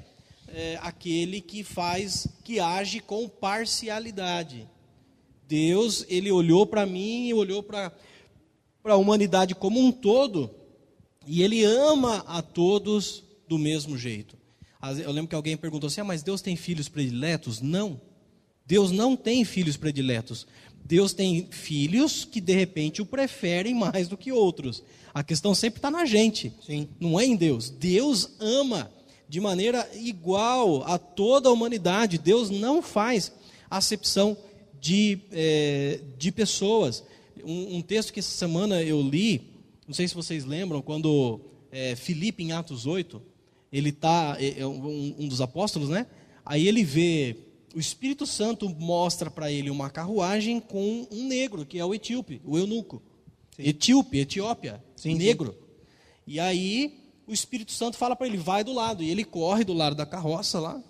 [0.52, 4.68] é, aquele que faz, que age com parcialidade.
[5.48, 7.92] Deus, ele olhou para mim e olhou para
[8.84, 10.50] a humanidade como um todo,
[11.26, 14.38] e ele ama a todos do mesmo jeito.
[15.04, 17.60] Eu lembro que alguém perguntou assim: ah, mas Deus tem filhos prediletos?
[17.60, 18.00] Não.
[18.64, 20.46] Deus não tem filhos prediletos.
[20.90, 24.82] Deus tem filhos que de repente o preferem mais do que outros.
[25.14, 26.88] A questão sempre está na gente, Sim.
[26.98, 27.70] não é em Deus.
[27.70, 28.90] Deus ama
[29.28, 32.18] de maneira igual a toda a humanidade.
[32.18, 33.30] Deus não faz
[33.70, 34.36] acepção
[34.80, 37.04] de, é, de pessoas.
[37.44, 39.42] Um, um, texto que essa semana eu li,
[39.86, 43.22] não sei se vocês lembram, quando é, Filipe, em Atos 8,
[43.72, 46.08] ele está, é, é um, um, dos apóstolos, né?
[46.44, 47.36] Aí ele vê,
[47.74, 52.40] o Espírito Santo mostra para ele uma carruagem com um negro, que é o etíope,
[52.44, 53.02] o eunuco.
[53.56, 53.62] Sim.
[53.62, 55.52] Etíope, Etiópia, sim, negro.
[55.52, 55.58] Sim.
[56.26, 59.02] E aí o Espírito Santo fala para ele, vai do lado.
[59.02, 60.82] E ele corre do lado da carroça lá.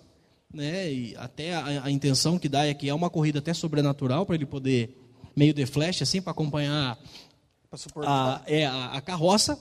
[0.51, 0.91] Né?
[0.91, 4.35] E até a, a intenção que dá é que é uma corrida até sobrenatural para
[4.35, 4.97] ele poder,
[5.35, 6.97] meio de flash, assim, para acompanhar
[8.05, 9.57] a, é, a, a, carroça.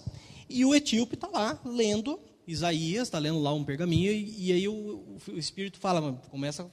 [0.49, 2.19] E o etíope está lá lendo
[2.51, 6.71] Isaías, está lendo lá um pergaminho, e, e aí o, o, Espírito fala, começa,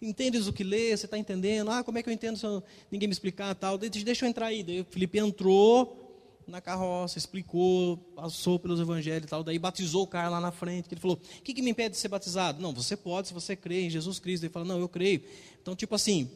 [0.00, 1.70] entendes o que lê, você está entendendo?
[1.70, 3.78] Ah, como é que eu entendo se eu, ninguém me explicar tal?
[3.78, 4.62] Deixa eu entrar aí.
[4.62, 6.02] Daí o Felipe entrou,
[6.46, 10.88] na carroça, explicou, passou pelos evangelhos e tal, daí batizou o cara lá na frente,
[10.88, 12.60] que ele falou, o que, que me impede de ser batizado?
[12.60, 14.44] Não, você pode se você crê em Jesus Cristo.
[14.44, 15.22] Ele fala, não, eu creio.
[15.60, 16.30] Então, tipo assim,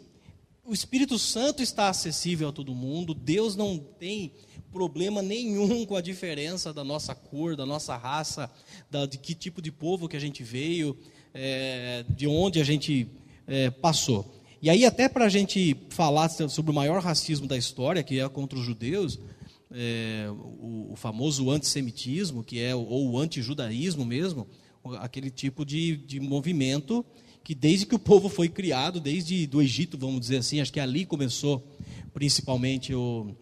[0.64, 4.32] o Espírito Santo está acessível a todo mundo, Deus não tem
[4.76, 8.50] problema nenhum com a diferença da nossa cor, da nossa raça,
[8.90, 10.94] da, de que tipo de povo que a gente veio,
[11.32, 13.08] é, de onde a gente
[13.46, 14.34] é, passou.
[14.60, 18.28] E aí, até para a gente falar sobre o maior racismo da história, que é
[18.28, 19.18] contra os judeus,
[19.70, 24.46] é, o, o, famoso antissemitismo, que é ou o antijudaísmo mesmo,
[24.98, 27.02] aquele tipo de, de movimento
[27.42, 30.80] que desde que o povo foi criado, desde do Egito, vamos dizer assim, acho que
[30.80, 31.64] ali começou
[32.12, 33.34] principalmente o,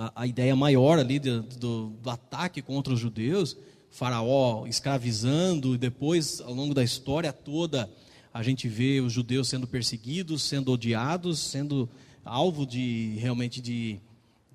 [0.00, 3.54] a, a ideia maior ali do, do, do, ataque contra os judeus,
[3.90, 7.90] faraó escravizando, e depois, ao longo da história toda,
[8.32, 11.86] a gente vê os judeus sendo perseguidos, sendo odiados, sendo
[12.24, 14.00] alvo de realmente de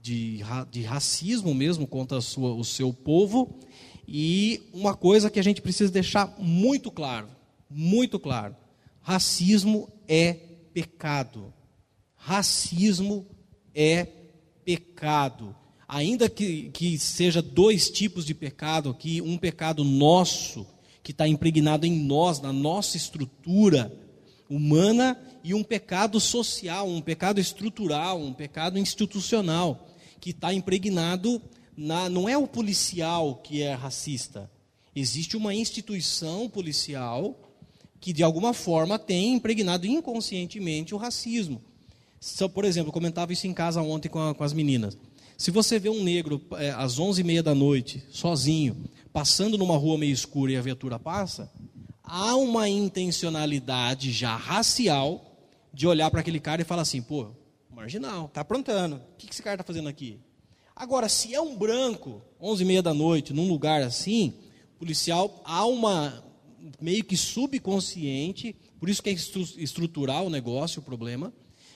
[0.06, 3.60] de, de racismo mesmo contra sua, o seu povo.
[4.08, 7.28] E uma coisa que a gente precisa deixar muito claro,
[7.68, 8.56] muito claro:
[9.02, 10.34] racismo é
[10.74, 11.52] pecado.
[12.16, 13.26] Racismo
[13.74, 14.25] é pecado.
[15.88, 20.66] Ainda que, que seja dois tipos de pecado aqui, um pecado nosso,
[21.04, 23.96] que está impregnado em nós, na nossa estrutura
[24.50, 29.88] humana, e um pecado social, um pecado estrutural, um pecado institucional,
[30.20, 31.40] que está impregnado
[31.78, 32.10] na.
[32.10, 34.50] Não é o policial que é racista.
[34.96, 37.40] Existe uma instituição policial
[38.00, 41.62] que, de alguma forma, tem impregnado inconscientemente o racismo.
[42.26, 44.98] So, por exemplo, eu comentava isso em casa ontem com, a, com as meninas.
[45.38, 48.84] Se você vê um negro é, às 11h30 da noite, sozinho,
[49.14, 51.52] passando numa rua meio escura e a viatura passa,
[52.04, 55.38] há uma intencionalidade já racial
[55.72, 57.28] de olhar para aquele cara e falar assim, pô,
[57.70, 58.96] marginal, tá aprontando.
[58.96, 60.20] O que esse cara está fazendo aqui?
[60.76, 64.34] Agora, se é um branco, 11h30 da noite, num lugar assim,
[64.80, 66.24] policial, há uma
[66.82, 71.32] meio que subconsciente, por isso que é estrutural o negócio, o problema,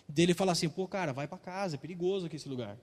[0.10, 2.78] dele falar assim, pô, cara, vai para casa, é perigoso aqui esse lugar.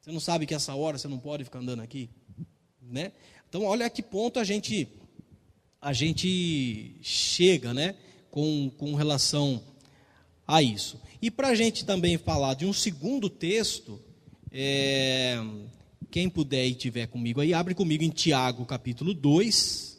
[0.00, 2.10] Você não sabe que essa hora você não pode ficar andando aqui,
[2.82, 3.12] né?
[3.48, 4.88] Então, olha a que ponto a gente
[5.80, 7.94] a gente chega, né,
[8.32, 9.62] com, com relação
[10.46, 11.00] a isso.
[11.22, 14.00] E para a gente também falar de um segundo texto,
[14.50, 15.36] é,
[16.10, 19.97] quem puder e tiver comigo aí, abre comigo em Tiago capítulo 2.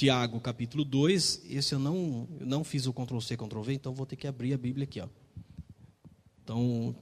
[0.00, 3.92] Tiago capítulo 2, esse eu não, eu não fiz o Ctrl C, Ctrl V, então
[3.92, 4.98] vou ter que abrir a Bíblia aqui.
[4.98, 5.06] Ó.
[6.42, 6.96] Então,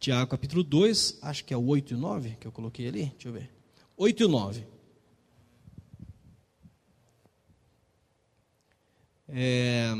[0.00, 3.28] Tiago capítulo 2, acho que é o 8 e 9 que eu coloquei ali, deixa
[3.28, 3.50] eu ver.
[3.94, 4.66] 8 e 9.
[9.28, 9.92] É,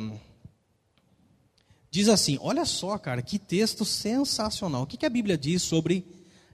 [1.91, 4.85] diz assim: olha só, cara, que texto sensacional.
[4.85, 6.07] O que, que a Bíblia diz sobre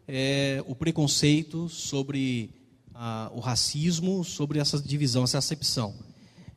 [0.08, 2.59] é, o preconceito, sobre
[3.32, 5.94] o racismo, sobre essa divisão, essa acepção?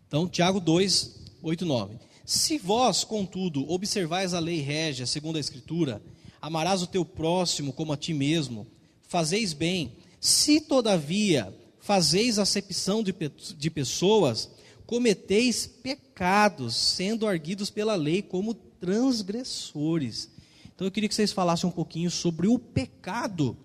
[0.07, 1.95] Então, Tiago 2, 8 e 9.
[2.25, 6.01] Se vós, contudo, observais a lei régia, segundo a Escritura,
[6.41, 8.67] amarás o teu próximo como a ti mesmo,
[9.01, 9.93] fazeis bem.
[10.19, 13.13] Se, todavia, fazeis acepção de,
[13.57, 14.49] de pessoas,
[14.85, 20.29] cometeis pecados, sendo arguidos pela lei como transgressores.
[20.73, 23.57] Então eu queria que vocês falassem um pouquinho sobre o pecado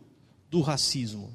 [0.50, 1.32] do racismo.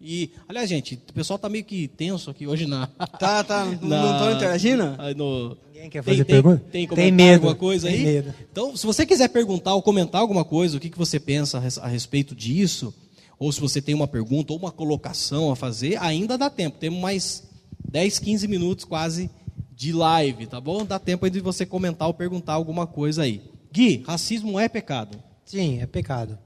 [0.00, 2.86] E, aliás, gente, o pessoal está meio que tenso aqui hoje na.
[3.18, 3.64] Tá, tá.
[3.64, 4.84] Na, não estão interagindo?
[5.16, 6.64] No, Ninguém quer fazer tem, pergunta?
[6.70, 7.34] Tem, tem, tem medo.
[7.34, 8.04] alguma coisa tem aí?
[8.04, 8.34] Medo.
[8.50, 11.88] Então, se você quiser perguntar ou comentar alguma coisa, o que, que você pensa a
[11.88, 12.94] respeito disso,
[13.38, 16.78] ou se você tem uma pergunta ou uma colocação a fazer, ainda dá tempo.
[16.78, 17.42] Temos mais
[17.88, 19.30] 10, 15 minutos quase
[19.74, 20.84] de live, tá bom?
[20.84, 23.42] Dá tempo aí de você comentar ou perguntar alguma coisa aí.
[23.72, 25.22] Gui, racismo é pecado?
[25.44, 26.38] Sim, é pecado.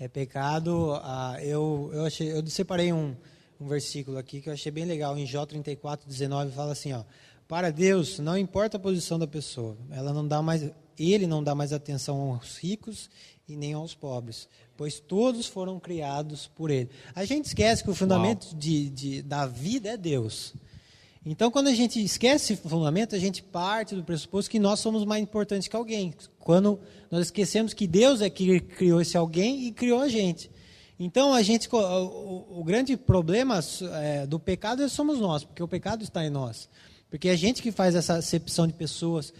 [0.00, 0.98] É pecado.
[1.02, 3.14] Ah, eu, eu, achei, eu separei um,
[3.60, 5.16] um versículo aqui que eu achei bem legal.
[5.18, 7.04] Em Jó 34, 19, fala assim: ó,
[7.46, 11.54] Para Deus, não importa a posição da pessoa, ela não dá mais, ele não dá
[11.54, 13.10] mais atenção aos ricos
[13.46, 16.88] e nem aos pobres, pois todos foram criados por ele.
[17.14, 20.54] A gente esquece que o fundamento de, de, da vida é Deus.
[21.24, 25.04] Então, quando a gente esquece esse fundamento, a gente parte do pressuposto que nós somos
[25.04, 26.14] mais importantes que alguém.
[26.38, 26.80] Quando
[27.10, 30.50] nós esquecemos que Deus é que criou esse alguém e criou a gente.
[30.98, 33.60] Então, a gente, o, o grande problema
[34.02, 36.70] é, do pecado é somos nós, porque o pecado está em nós.
[37.10, 39.32] Porque é a gente que faz essa acepção de pessoas.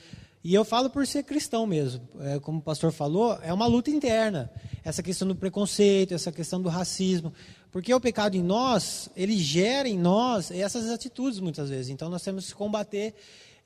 [0.43, 2.03] E eu falo por ser cristão mesmo.
[2.21, 4.51] É, como o pastor falou, é uma luta interna.
[4.83, 7.33] Essa questão do preconceito, essa questão do racismo.
[7.71, 11.89] Porque o pecado em nós, ele gera em nós essas atitudes muitas vezes.
[11.89, 13.15] Então nós temos que combater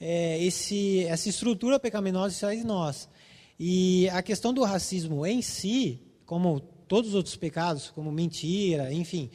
[0.00, 3.08] é, esse, essa estrutura pecaminosa que sai de nós.
[3.58, 9.30] E a questão do racismo em si, como todos os outros pecados, como mentira, enfim,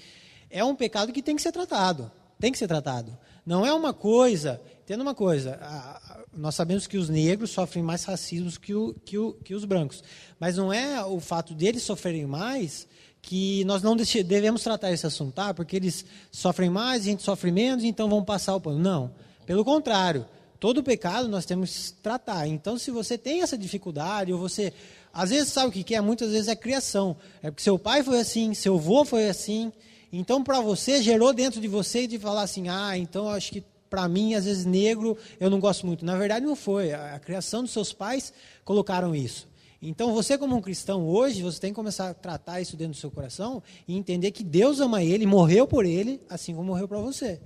[0.50, 2.12] é um pecado que tem que ser tratado.
[2.40, 3.18] Tem que ser tratado.
[3.46, 4.62] Não é uma coisa.
[4.84, 9.18] Entenda uma coisa: a, nós sabemos que os negros sofrem mais racismo que, o, que,
[9.18, 10.04] o, que os brancos.
[10.40, 12.88] Mas não é o fato deles sofrerem mais
[13.22, 15.54] que nós não devemos tratar esse assunto, tá?
[15.54, 18.80] Porque eles sofrem mais, a gente sofre menos, então vamos passar o pano.
[18.80, 19.12] Não.
[19.46, 20.26] Pelo contrário,
[20.60, 22.48] todo pecado nós temos que tratar.
[22.48, 24.74] Então, se você tem essa dificuldade, ou você.
[25.12, 26.02] Às vezes, sabe o que é?
[26.02, 27.16] Muitas vezes é criação.
[27.42, 29.72] É porque seu pai foi assim, seu avô foi assim.
[30.14, 34.08] Então, para você, gerou dentro de você de falar assim: ah, então acho que para
[34.08, 36.06] mim, às vezes, negro, eu não gosto muito.
[36.06, 36.94] Na verdade, não foi.
[36.94, 38.32] A criação dos seus pais
[38.64, 39.49] colocaram isso.
[39.82, 43.00] Então, você como um cristão hoje, você tem que começar a tratar isso dentro do
[43.00, 47.00] seu coração e entender que Deus ama ele, morreu por ele, assim como morreu para
[47.00, 47.40] você.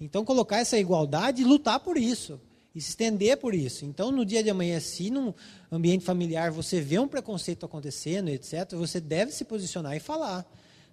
[0.00, 2.40] Então, colocar essa igualdade e lutar por isso.
[2.74, 3.84] E se estender por isso.
[3.84, 5.32] Então, no dia de amanhã, se num
[5.70, 10.44] ambiente familiar você vê um preconceito acontecendo, etc., você deve se posicionar e falar.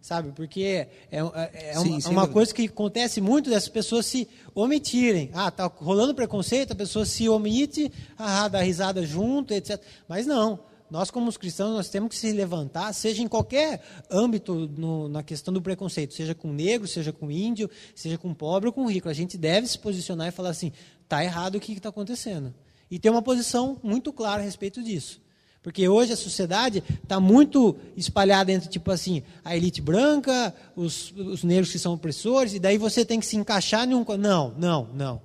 [0.02, 0.32] sabe?
[0.32, 2.28] Porque é, é, é Sim, uma, sem uma dúvida.
[2.34, 5.30] coisa que acontece muito das pessoas se omitirem.
[5.34, 9.82] Ah, tá rolando preconceito, a pessoa se omite, ah, dá risada junto, etc.
[10.08, 10.60] Mas não.
[10.92, 15.24] Nós, como os cristãos, nós temos que se levantar, seja em qualquer âmbito no- na
[15.24, 19.08] questão do preconceito, seja com negro, seja com índio, seja com pobre ou com rico.
[19.08, 20.74] A gente deve se posicionar e falar assim:
[21.08, 22.54] tá errado o que está acontecendo.
[22.92, 25.22] E ter uma posição muito clara a respeito disso.
[25.64, 31.42] Porque hoje a sociedade está muito espalhada entre, tipo assim, a elite branca, os, os
[31.44, 34.04] negros que são opressores, e daí você tem que se encaixar em um.
[34.20, 35.22] Não, não, não.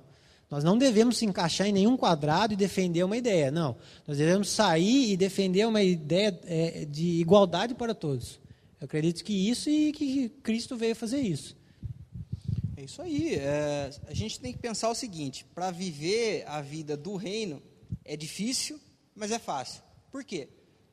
[0.49, 3.75] Nós não devemos se encaixar em nenhum quadrado e defender uma ideia, não.
[4.07, 8.39] Nós devemos sair e defender uma ideia é, de igualdade para todos.
[8.79, 11.57] Eu acredito que isso e que Cristo veio fazer isso.
[12.77, 13.35] É isso aí.
[13.35, 17.61] é, a gente tem que pensar o seguinte: para viver a vida do reino
[18.05, 18.79] é difícil,
[19.13, 19.81] mas é fácil.
[20.11, 20.47] Por quê?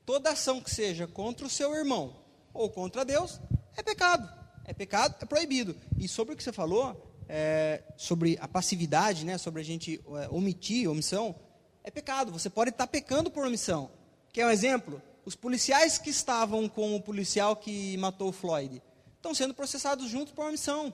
[0.04, 2.16] Toda ação que seja contra o seu irmão
[2.52, 3.40] ou contra Deus
[3.76, 4.28] é pecado.
[4.64, 5.76] É pecado, é proibido.
[5.98, 10.28] E sobre o que você falou, é, sobre a passividade, né, sobre a gente é,
[10.30, 11.34] omitir, omissão,
[11.82, 12.32] é pecado.
[12.32, 13.90] Você pode estar pecando por omissão.
[14.32, 15.02] Quer um exemplo?
[15.24, 18.82] Os policiais que estavam com o policial que matou o Floyd
[19.16, 20.92] estão sendo processados juntos por omissão.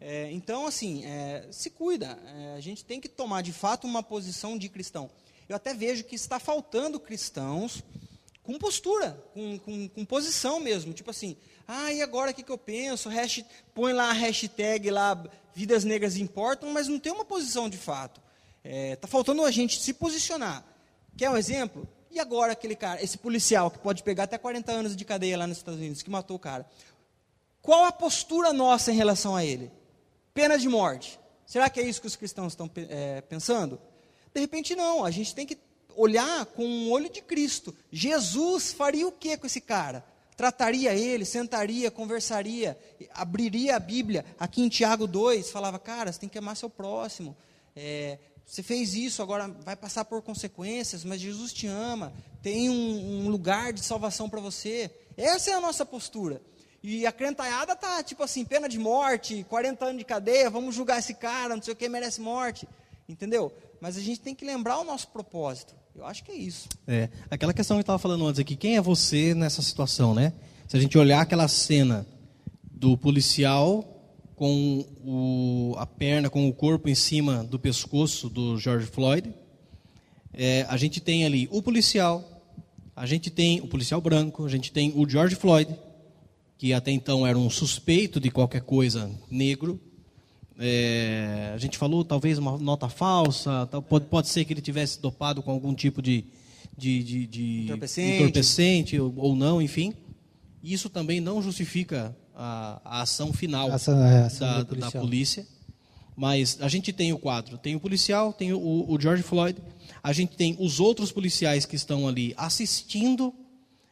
[0.00, 2.18] É, então, assim, é, se cuida.
[2.26, 5.10] É, a gente tem que tomar, de fato, uma posição de cristão.
[5.48, 7.82] Eu até vejo que está faltando cristãos
[8.46, 10.94] com postura, com, com, com posição mesmo.
[10.94, 13.10] Tipo assim, ah, e agora o que, que eu penso?
[13.74, 15.20] Põe lá a hashtag lá,
[15.52, 18.22] vidas negras importam, mas não tem uma posição de fato.
[18.64, 20.64] Está faltando a gente se posicionar.
[21.16, 21.88] Quer um exemplo?
[22.10, 25.46] E agora aquele cara, esse policial que pode pegar até 40 anos de cadeia lá
[25.46, 26.66] nos Estados Unidos, que matou o cara.
[27.60, 29.70] Qual a postura nossa em relação a ele?
[30.32, 31.18] Pena de morte.
[31.44, 33.80] Será que é isso que os cristãos estão é, pensando?
[34.32, 35.04] De repente, não.
[35.04, 35.58] A gente tem que
[35.96, 37.74] olhar com o olho de Cristo.
[37.90, 40.04] Jesus faria o que com esse cara?
[40.36, 42.78] Trataria ele, sentaria, conversaria,
[43.14, 44.24] abriria a Bíblia.
[44.38, 47.34] Aqui em Tiago 2, falava: cara, você tem que amar seu próximo.
[47.74, 52.12] É, você fez isso, agora vai passar por consequências, mas Jesus te ama.
[52.42, 54.90] Tem um, um lugar de salvação para você.
[55.16, 56.40] Essa é a nossa postura.
[56.82, 60.98] E a crentaiada tá tipo assim, pena de morte, 40 anos de cadeia, vamos julgar
[60.98, 62.68] esse cara, não sei o que, merece morte.
[63.08, 63.52] Entendeu?
[63.80, 65.74] Mas a gente tem que lembrar o nosso propósito.
[65.96, 66.68] Eu acho que é isso.
[66.86, 70.34] É, aquela questão que eu estava falando antes aqui, quem é você nessa situação, né?
[70.68, 72.06] Se a gente olhar aquela cena
[72.62, 73.82] do policial
[74.34, 79.32] com o, a perna, com o corpo em cima do pescoço do George Floyd,
[80.34, 82.44] é, a gente tem ali o policial,
[82.94, 85.74] a gente tem o policial branco, a gente tem o George Floyd,
[86.58, 89.80] que até então era um suspeito de qualquer coisa negro.
[90.58, 95.42] É, a gente falou talvez uma nota falsa, pode, pode ser que ele tivesse dopado
[95.42, 96.24] com algum tipo de,
[96.76, 98.16] de, de, de Entorpecente.
[98.22, 99.92] entorpecente ou, ou não, enfim.
[100.62, 104.90] Isso também não justifica a, a ação final A ação- é, a ação da, da
[104.90, 105.46] polícia.
[106.16, 109.58] Mas a gente tem o quadro, tem o policial, tem o, o George Floyd,
[110.02, 113.34] a gente tem os outros policiais que estão ali assistindo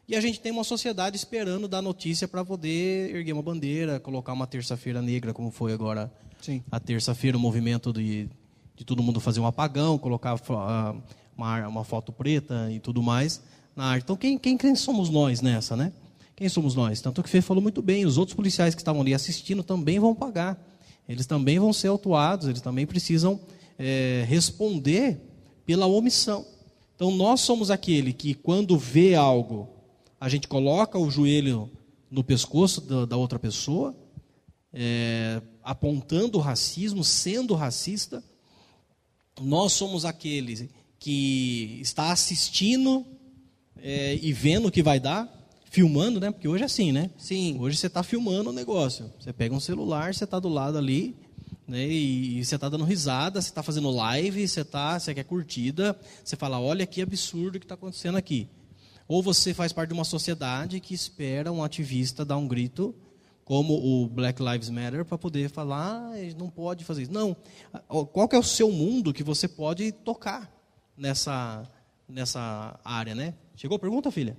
[0.07, 4.33] e a gente tem uma sociedade esperando dar notícia para poder erguer uma bandeira, colocar
[4.33, 6.13] uma terça-feira negra, como foi agora
[6.43, 6.63] Sim.
[6.71, 8.29] a terça-feira, o movimento de,
[8.77, 10.39] de todo mundo fazer um apagão, colocar
[11.37, 13.41] uma, uma foto preta e tudo mais
[13.75, 14.05] na arte.
[14.05, 15.93] Então, quem, quem, quem somos nós nessa, né?
[16.37, 17.01] Quem somos nós?
[17.01, 19.99] Tanto que o Fê falou muito bem, os outros policiais que estavam ali assistindo também
[19.99, 20.59] vão pagar.
[21.09, 23.41] Eles também vão ser autuados, eles também precisam
[23.79, 25.21] eh, responder
[25.65, 26.45] pela omissão.
[26.97, 29.69] Então, nós somos aquele que, quando vê algo,
[30.25, 31.71] a gente coloca o joelho
[32.11, 33.95] no pescoço da, da outra pessoa,
[34.73, 38.25] é, apontando o racismo, sendo racista.
[39.39, 40.67] Nós somos aqueles
[40.99, 43.05] que está assistindo
[43.77, 45.31] é, e vendo o que vai dar,
[45.71, 46.31] filmando, né?
[46.31, 47.11] Porque hoje é assim, né?
[47.19, 47.59] Sim.
[47.61, 49.13] Hoje você está filmando o negócio.
[49.21, 51.15] Você pega um celular, você está do lado ali,
[51.69, 51.87] né?
[51.87, 55.95] E, e você está dando risada, você está fazendo live, você tá, você quer curtida,
[56.25, 58.49] você fala, olha que absurdo que está acontecendo aqui.
[59.07, 62.95] Ou você faz parte de uma sociedade que espera um ativista dar um grito,
[63.45, 67.13] como o Black Lives Matter, para poder falar, ah, não pode fazer isso.
[67.13, 67.37] Não.
[67.87, 70.51] Qual é o seu mundo que você pode tocar
[70.97, 71.71] nessa,
[72.09, 73.35] nessa área, né?
[73.55, 74.37] Chegou a pergunta, filha?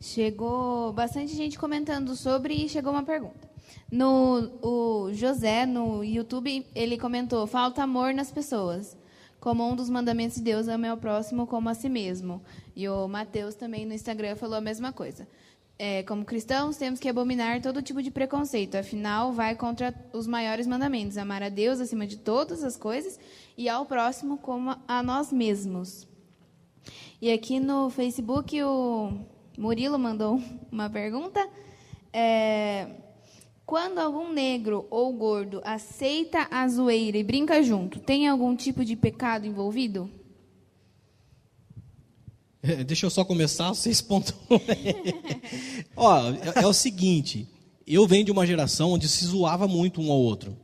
[0.00, 3.50] Chegou bastante gente comentando sobre e chegou uma pergunta.
[3.90, 8.96] No o José no YouTube ele comentou: falta amor nas pessoas.
[9.40, 12.42] Como um dos mandamentos de Deus, ame ao próximo como a si mesmo.
[12.74, 15.28] E o Mateus também no Instagram falou a mesma coisa.
[15.80, 20.66] É, como cristãos, temos que abominar todo tipo de preconceito, afinal, vai contra os maiores
[20.66, 23.18] mandamentos: amar a Deus acima de todas as coisas
[23.56, 26.08] e ao próximo como a nós mesmos.
[27.22, 29.12] E aqui no Facebook, o
[29.56, 31.48] Murilo mandou uma pergunta.
[32.12, 32.88] É,
[33.68, 38.96] quando algum negro ou gordo aceita a zoeira e brinca junto, tem algum tipo de
[38.96, 40.10] pecado envolvido?
[42.62, 44.58] É, deixa eu só começar, vocês pontuam.
[45.94, 47.46] Ó, é, é, o seguinte,
[47.86, 50.56] eu venho de uma geração onde se zoava muito um ao outro.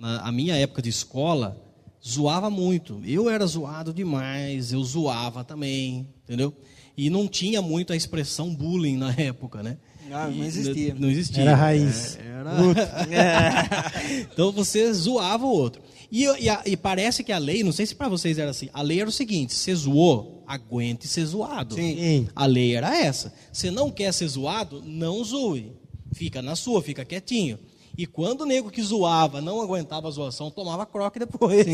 [0.00, 1.62] Na a minha época de escola,
[2.02, 3.02] zoava muito.
[3.04, 6.56] Eu era zoado demais, eu zoava também, entendeu?
[6.96, 9.76] E não tinha muito a expressão bullying na época, né?
[10.12, 10.94] Ah, não existia.
[10.98, 11.42] Não, existia.
[11.42, 12.18] Era raiz.
[12.18, 13.92] É, era...
[14.32, 15.82] então você zoava o outro.
[16.10, 18.82] E, e, e, parece que a lei, não sei se para vocês era assim, a
[18.82, 21.74] lei era o seguinte: você zoou, aguente ser zoado.
[21.74, 22.28] Sim.
[22.36, 23.32] A lei era essa.
[23.50, 25.72] Você não quer ser zoado, não zoe.
[26.12, 27.58] Fica na sua, fica quietinho.
[27.96, 31.66] E quando o nego que zoava não aguentava a zoação, tomava croque depois.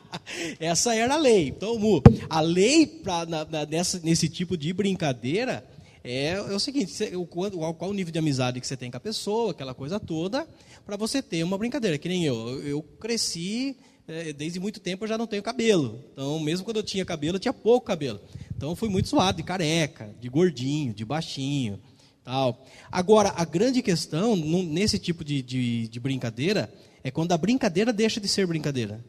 [0.58, 1.48] Essa era a lei.
[1.48, 5.64] Então, Mu, a lei pra, na, na, nessa, nesse tipo de brincadeira
[6.10, 8.96] é, é o seguinte: você, o, qual, o nível de amizade que você tem com
[8.96, 10.48] a pessoa, aquela coisa toda,
[10.86, 11.98] para você ter uma brincadeira.
[11.98, 12.62] Que nem eu.
[12.62, 16.02] Eu cresci, é, desde muito tempo eu já não tenho cabelo.
[16.14, 18.22] Então, mesmo quando eu tinha cabelo, eu tinha pouco cabelo.
[18.56, 21.78] Então, fui muito zoado de careca, de gordinho, de baixinho.
[22.24, 22.64] Tal.
[22.90, 26.72] Agora, a grande questão nesse tipo de, de, de brincadeira
[27.04, 29.04] é quando a brincadeira deixa de ser brincadeira.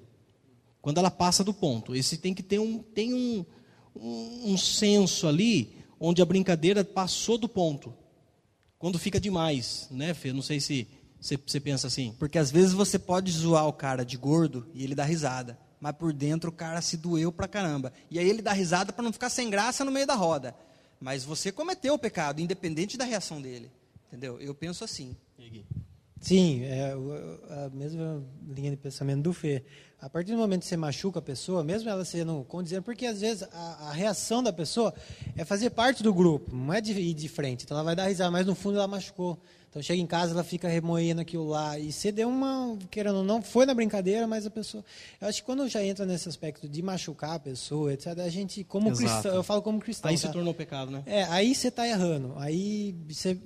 [0.82, 1.96] Quando ela passa do ponto.
[1.96, 3.46] Esse tem que ter um, tem um,
[3.96, 7.94] um, um senso ali onde a brincadeira passou do ponto.
[8.78, 10.32] Quando fica demais, né, Fê?
[10.32, 10.88] Não sei se
[11.20, 12.16] você pensa assim.
[12.18, 15.58] Porque às vezes você pode zoar o cara de gordo e ele dá risada.
[15.82, 17.92] Mas por dentro o cara se doeu pra caramba.
[18.10, 20.56] E aí ele dá risada para não ficar sem graça no meio da roda.
[21.00, 23.72] Mas você cometeu o pecado, independente da reação dele.
[24.08, 24.40] Entendeu?
[24.40, 25.16] Eu penso assim.
[26.20, 26.94] Sim, é
[27.66, 29.64] a mesma linha de pensamento do Fê.
[30.02, 33.20] A partir do momento que você machuca a pessoa, mesmo ela sendo condizente, porque às
[33.20, 34.94] vezes a, a, reação da pessoa
[35.36, 37.66] é fazer parte do grupo, não é de ir de frente.
[37.66, 39.38] Então ela vai dar risada, mas no fundo ela machucou.
[39.70, 41.78] Então chega em casa, ela fica remoendo aquilo lá.
[41.78, 44.84] E você deu uma, querendo ou não, foi na brincadeira, mas a pessoa.
[45.20, 48.64] Eu acho que quando já entra nesse aspecto de machucar a pessoa, etc., a gente,
[48.64, 49.04] como Exato.
[49.04, 50.10] cristão, eu falo como cristão.
[50.10, 50.28] Aí tá?
[50.28, 51.04] se tornou pecado, né?
[51.06, 52.34] É, aí você está errando.
[52.38, 53.38] Aí você.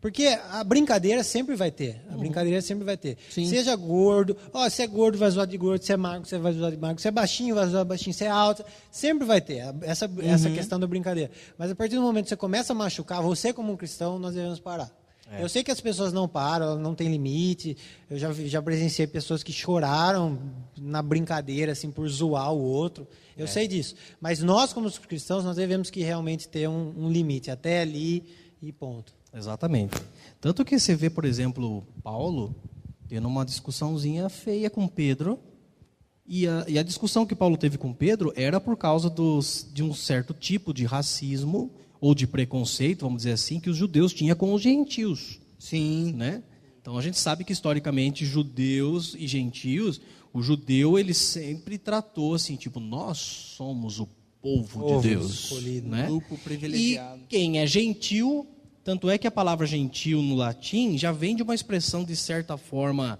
[0.00, 2.00] Porque a brincadeira sempre vai ter.
[2.08, 2.20] A uhum.
[2.20, 3.18] brincadeira sempre vai ter.
[3.30, 3.46] Sim.
[3.46, 6.52] Seja gordo, ó, se é gordo, vai zoar de gordo, se é magro, você vai
[6.52, 8.64] zoar de magro, se é baixinho, vai zoar de baixinho, se é alto.
[8.92, 10.20] Sempre vai ter essa, uhum.
[10.22, 11.32] essa questão da brincadeira.
[11.56, 14.34] Mas a partir do momento que você começa a machucar, você como um cristão, nós
[14.34, 14.88] devemos parar.
[15.30, 15.42] É.
[15.42, 17.76] Eu sei que as pessoas não param, não tem limite.
[18.08, 20.38] Eu já, já presenciei pessoas que choraram
[20.76, 23.06] na brincadeira, assim, por zoar o outro.
[23.36, 23.48] Eu é.
[23.48, 23.94] sei disso.
[24.20, 27.50] Mas nós, como cristãos, nós devemos que realmente ter um, um limite.
[27.50, 28.24] Até ali
[28.62, 29.17] e ponto.
[29.38, 29.94] Exatamente.
[30.40, 32.54] Tanto que você vê, por exemplo, Paulo
[33.08, 35.38] tendo uma discussãozinha feia com Pedro.
[36.26, 39.82] E a, e a discussão que Paulo teve com Pedro era por causa dos, de
[39.82, 41.70] um certo tipo de racismo
[42.00, 45.40] ou de preconceito, vamos dizer assim, que os judeus tinham com os gentios.
[45.58, 46.12] Sim.
[46.14, 46.42] Né?
[46.80, 50.00] Então a gente sabe que historicamente judeus e gentios,
[50.32, 54.06] o judeu ele sempre tratou assim, tipo, nós somos o
[54.40, 56.06] povo, povo de Deus, escolhido, né?
[56.06, 57.22] grupo privilegiado.
[57.22, 58.46] E quem é gentil,
[58.88, 62.56] tanto é que a palavra gentil no latim já vem de uma expressão de certa
[62.56, 63.18] forma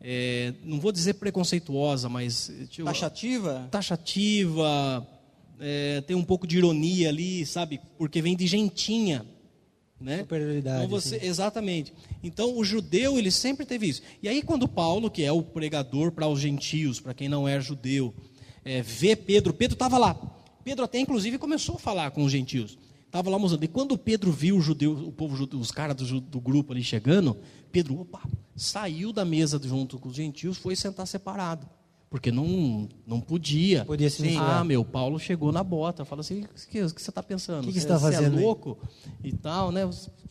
[0.00, 5.04] é, não vou dizer preconceituosa, mas tipo, taxativa, taxativa,
[5.58, 7.80] é, tem um pouco de ironia ali, sabe?
[7.98, 9.26] Porque vem de gentinha.
[10.00, 10.18] Né?
[10.18, 10.84] Superioridade.
[10.84, 11.92] Então você, exatamente.
[12.22, 14.02] Então o judeu ele sempre teve isso.
[14.22, 17.60] E aí quando Paulo, que é o pregador para os gentios, para quem não é
[17.60, 18.14] judeu,
[18.64, 20.14] é, vê Pedro, Pedro estava lá.
[20.62, 22.78] Pedro até inclusive começou a falar com os gentios.
[23.10, 23.64] Estava lá mostrando.
[23.64, 27.36] E quando Pedro viu o judeu, o povo, os caras do, do grupo ali chegando,
[27.72, 28.22] Pedro, opa,
[28.54, 31.68] saiu da mesa junto com os gentios, foi sentar separado.
[32.08, 33.84] Porque não, não podia.
[33.84, 36.04] Podia se Ah, meu, Paulo chegou na bota.
[36.04, 37.64] Fala assim, o que, que, você está pensando?
[37.64, 38.34] O que, que você está fazendo?
[38.34, 38.78] Você é louco?
[39.24, 39.88] E tal, né?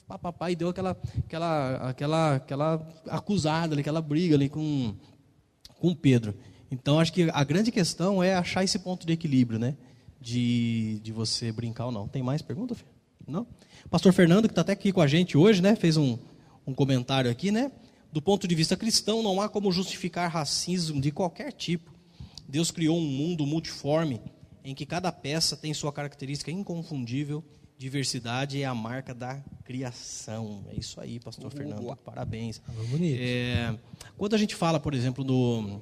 [0.08, 4.96] Papai deu aquela, aquela, aquela, aquela acusada aquela briga ali com,
[5.80, 6.34] com Pedro.
[6.72, 9.76] Então, acho que a grande questão é achar esse ponto de equilíbrio, né?
[10.22, 12.08] De, de você brincar ou não.
[12.08, 12.86] Tem mais pergunta, Fê?
[13.26, 13.48] Não?
[13.90, 15.76] Pastor Fernando, que está até aqui com a gente hoje, né?
[15.76, 16.18] Fez um,
[16.68, 17.72] um comentário aqui, né?
[18.12, 21.92] do ponto de vista cristão, não há como justificar racismo de qualquer tipo.
[22.48, 24.22] Deus criou um mundo multiforme
[24.64, 27.44] em que cada peça tem sua característica inconfundível.
[27.78, 30.66] Diversidade é a marca da criação.
[30.70, 31.96] É isso aí, Pastor uh, Fernando.
[32.04, 32.62] Parabéns.
[32.90, 33.20] Bonito.
[33.22, 33.78] É,
[34.18, 35.80] quando a gente fala, por exemplo, do.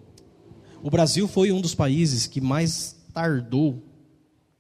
[0.84, 3.82] O Brasil foi um dos países que mais tardou,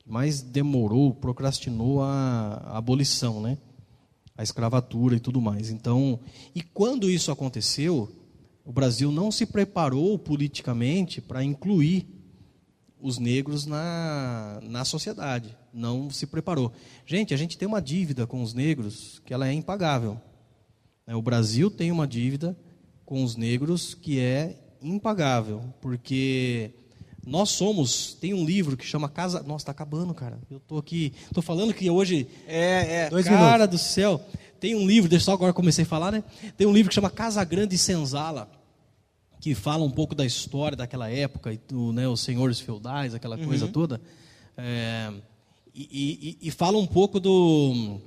[0.07, 3.57] mais demorou, procrastinou a, a abolição, né?
[4.37, 5.69] a escravatura e tudo mais.
[5.71, 6.19] Então,
[6.53, 8.09] e quando isso aconteceu,
[8.63, 12.07] o Brasil não se preparou politicamente para incluir
[13.01, 16.71] os negros na, na sociedade, não se preparou.
[17.05, 20.19] Gente, a gente tem uma dívida com os negros que ela é impagável.
[21.05, 21.15] Né?
[21.15, 22.57] O Brasil tem uma dívida
[23.05, 26.71] com os negros que é impagável, porque
[27.27, 30.39] nós somos, tem um livro que chama Casa, nossa, está acabando, cara.
[30.49, 33.09] Eu tô aqui, tô falando que hoje É, é.
[33.09, 34.19] Dois cara do céu.
[34.59, 36.23] Tem um livro, deixa eu só agora comecei a falar, né?
[36.57, 38.49] Tem um livro que chama Casa Grande e Senzala,
[39.39, 43.37] que fala um pouco da história daquela época, e do, né, os senhores feudais, aquela
[43.37, 44.01] coisa toda.
[44.57, 45.13] É,
[45.75, 47.99] e, e- e fala um pouco do,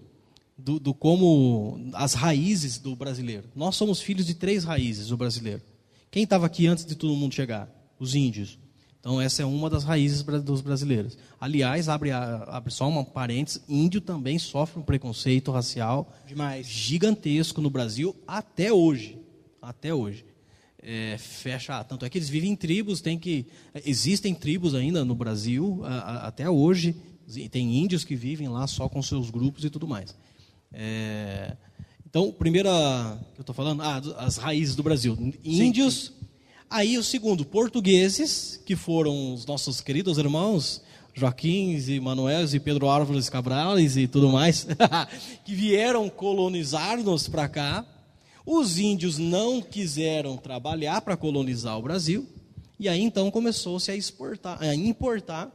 [0.59, 3.45] do, do como as raízes do brasileiro.
[3.55, 5.63] Nós somos filhos de três raízes do brasileiro.
[6.11, 7.69] Quem estava aqui antes de todo mundo chegar?
[8.01, 8.59] Os índios.
[9.01, 11.17] Então, essa é uma das raízes dos brasileiros.
[11.41, 16.67] Aliás, abre, abre só uma parênteses: índio também sofre um preconceito racial Demais.
[16.67, 19.19] gigantesco no Brasil até hoje.
[19.63, 20.25] Até hoje.
[20.83, 23.47] É, fecha, tanto é que eles vivem em tribos, tem que
[23.85, 26.95] existem tribos ainda no Brasil a- a- até hoje.
[27.51, 30.15] Tem índios que vivem lá só com seus grupos e tudo mais.
[30.73, 31.57] É,
[32.07, 32.71] então, primeira
[33.35, 36.13] que eu estou falando, ah, as raízes do Brasil, índios.
[36.71, 40.81] Aí o segundo, portugueses, que foram os nossos queridos irmãos,
[41.13, 44.69] Joaquim e Manuel e Pedro Álvares Cabrales e tudo mais,
[45.45, 47.85] que vieram colonizar-nos para cá.
[48.47, 52.25] Os índios não quiseram trabalhar para colonizar o Brasil,
[52.79, 55.51] e aí então começou-se a exportar, a importar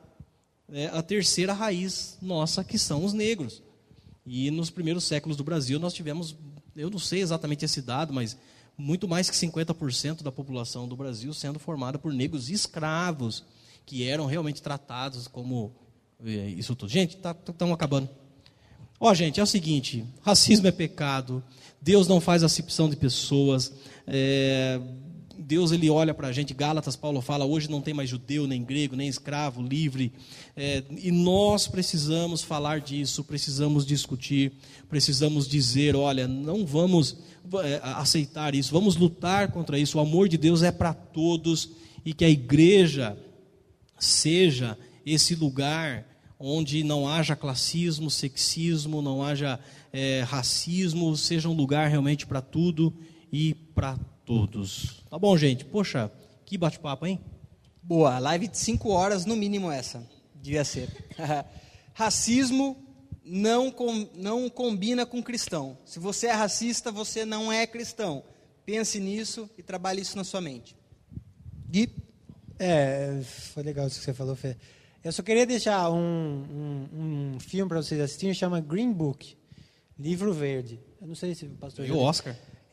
[0.67, 3.63] né, a terceira raiz nossa, que são os negros.
[4.25, 6.35] E nos primeiros séculos do Brasil nós tivemos,
[6.75, 8.35] eu não sei exatamente esse dado, mas
[8.77, 13.43] muito mais que 50% da população do Brasil sendo formada por negros escravos,
[13.85, 15.73] que eram realmente tratados como
[16.23, 16.89] eh, isso tudo.
[16.89, 18.09] Gente, estamos tá, tamo acabando.
[18.99, 21.43] Ó, gente, é o seguinte: racismo é pecado,
[21.81, 23.71] Deus não faz acepção de pessoas,
[24.07, 24.79] é,
[25.45, 28.63] Deus ele olha para a gente, Gálatas, Paulo fala, hoje não tem mais judeu, nem
[28.63, 30.11] grego, nem escravo, livre,
[30.55, 34.53] é, e nós precisamos falar disso, precisamos discutir,
[34.89, 37.17] precisamos dizer, olha, não vamos
[37.63, 41.69] é, aceitar isso, vamos lutar contra isso, o amor de Deus é para todos,
[42.03, 43.15] e que a igreja
[43.99, 44.75] seja
[45.05, 46.07] esse lugar
[46.39, 49.59] onde não haja classismo, sexismo, não haja
[49.93, 52.91] é, racismo, seja um lugar realmente para tudo
[53.31, 54.14] e para todos.
[55.09, 55.63] Tá bom, gente?
[55.63, 56.11] Poxa,
[56.45, 57.19] que bate-papo, hein?
[57.81, 60.03] Boa, live de 5 horas, no mínimo essa.
[60.33, 60.89] Devia ser.
[61.93, 62.75] Racismo
[63.23, 65.77] não, com, não combina com cristão.
[65.85, 68.23] Se você é racista, você não é cristão.
[68.65, 70.75] Pense nisso e trabalhe isso na sua mente.
[71.69, 71.89] Gui?
[72.57, 74.55] É, foi legal isso que você falou, Fê.
[75.03, 79.37] Eu só queria deixar um, um, um filme para vocês assistirem, chama Green Book,
[79.99, 80.79] Livro Verde.
[80.99, 81.85] Eu não sei se o pastor...
[81.85, 82.03] E o viu.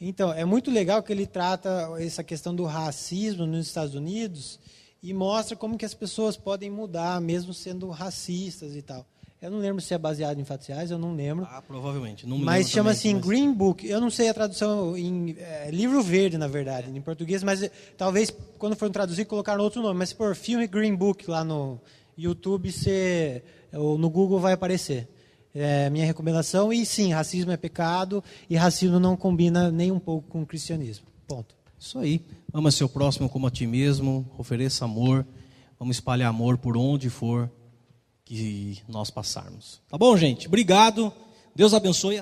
[0.05, 4.59] Então, é muito legal que ele trata essa questão do racismo nos Estados Unidos
[5.01, 9.07] e mostra como que as pessoas podem mudar, mesmo sendo racistas e tal.
[9.41, 11.47] Eu não lembro se é baseado em fatos reais, eu não lembro.
[11.49, 12.27] Ah, provavelmente.
[12.27, 13.87] Não Mas chama assim mas- Green Book.
[13.87, 17.71] Eu não sei a tradução em é, livro verde, na verdade, em português, mas eh,
[17.97, 19.99] talvez quando for traduzir colocaram outro nome.
[20.01, 21.81] Mas se for filme Green Book lá no
[22.19, 23.43] YouTube, você,
[23.73, 25.09] ou no Google vai aparecer.
[25.55, 26.73] É minha recomendação.
[26.73, 31.07] E sim, racismo é pecado e racismo não combina nem um pouco com o cristianismo.
[31.27, 31.55] Ponto.
[31.79, 32.25] Isso aí.
[32.55, 35.27] Ama seu próximo como a ti mesmo, ofereça amor.
[35.79, 37.51] Vamos espalhar amor por onde for
[38.25, 39.81] que nós passarmos.
[39.89, 40.47] Tá bom, gente?
[40.47, 41.13] Obrigado.
[41.55, 42.19] Deus abençoe.